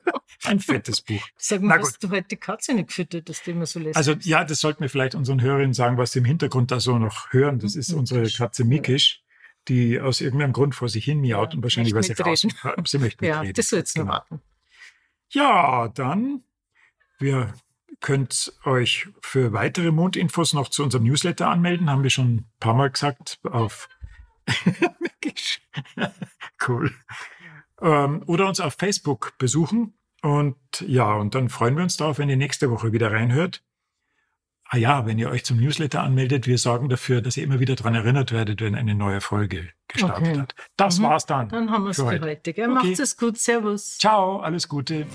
ein 0.45 0.59
fettes 0.59 1.01
Buch. 1.01 1.21
Sag 1.37 1.61
mal, 1.61 1.79
hast 1.79 2.03
du 2.03 2.09
heute 2.09 2.27
die 2.29 2.37
Katze 2.37 2.73
nicht 2.73 2.87
gefüttert, 2.87 3.29
dass 3.29 3.43
die 3.43 3.51
immer 3.51 3.65
so 3.65 3.79
lässt? 3.79 3.97
Also 3.97 4.13
ja, 4.21 4.43
das 4.43 4.59
sollten 4.59 4.81
wir 4.81 4.89
vielleicht 4.89 5.15
unseren 5.15 5.41
Hörerinnen 5.41 5.73
sagen, 5.73 5.97
was 5.97 6.13
sie 6.13 6.19
im 6.19 6.25
Hintergrund 6.25 6.71
da 6.71 6.79
so 6.79 6.97
noch 6.97 7.31
hören. 7.33 7.59
Das 7.59 7.75
ist 7.75 7.93
unsere 7.93 8.27
Katze 8.29 8.63
Mikisch, 8.63 9.21
die 9.67 9.99
aus 9.99 10.21
irgendeinem 10.21 10.53
Grund 10.53 10.73
vor 10.75 10.89
sich 10.89 11.05
hin 11.05 11.19
miaut 11.19 11.51
ja, 11.51 11.57
und 11.57 11.63
wahrscheinlich, 11.63 11.93
weil 11.93 12.03
sie 12.03 12.13
raus, 12.13 12.45
sie 12.85 12.97
möchte 12.97 13.25
Ja, 13.25 13.43
das 13.43 13.67
soll 13.67 13.79
jetzt 13.79 13.97
noch 13.97 14.05
genau. 14.05 14.13
warten. 14.13 14.41
Ja, 15.31 15.89
dann 15.89 16.43
wir 17.19 17.53
könnt 18.01 18.53
euch 18.65 19.07
für 19.21 19.53
weitere 19.53 19.91
Mondinfos 19.91 20.53
noch 20.53 20.69
zu 20.69 20.83
unserem 20.83 21.03
Newsletter 21.03 21.49
anmelden, 21.49 21.89
haben 21.89 22.03
wir 22.03 22.09
schon 22.09 22.35
ein 22.35 22.51
paar 22.59 22.73
Mal 22.73 22.89
gesagt, 22.89 23.39
auf 23.43 23.89
cool. 26.67 26.91
Ähm, 27.81 28.23
oder 28.25 28.47
uns 28.47 28.59
auf 28.59 28.75
Facebook 28.75 29.37
besuchen. 29.37 29.93
Und 30.21 30.57
ja, 30.85 31.13
und 31.13 31.35
dann 31.35 31.49
freuen 31.49 31.75
wir 31.75 31.83
uns 31.83 31.97
darauf, 31.97 32.17
wenn 32.19 32.29
ihr 32.29 32.37
nächste 32.37 32.69
Woche 32.71 32.91
wieder 32.91 33.11
reinhört. 33.11 33.63
Ah 34.71 34.77
ja, 34.77 35.05
wenn 35.07 35.17
ihr 35.17 35.29
euch 35.29 35.45
zum 35.45 35.57
Newsletter 35.57 36.03
anmeldet, 36.03 36.45
wir 36.45 36.59
sorgen 36.59 36.89
dafür, 36.89 37.21
dass 37.21 37.37
ihr 37.37 37.43
immer 37.43 37.59
wieder 37.59 37.75
daran 37.75 37.95
erinnert 37.95 38.31
werdet, 38.31 38.61
wenn 38.61 38.75
eine 38.75 38.93
neue 38.93 39.19
Folge 39.19 39.69
gestartet 39.87 40.27
okay. 40.27 40.39
hat. 40.41 40.55
Das 40.77 40.99
mhm. 40.99 41.03
war's 41.03 41.25
dann. 41.25 41.49
Dann 41.49 41.71
haben 41.71 41.85
wir 41.85 41.91
es 41.91 41.97
für 41.97 42.05
heute. 42.05 42.21
heute 42.21 42.51
okay. 42.51 42.67
Macht 42.67 42.99
es 42.99 43.17
gut. 43.17 43.39
Servus. 43.39 43.97
Ciao, 43.97 44.41
alles 44.41 44.67
Gute. 44.67 45.07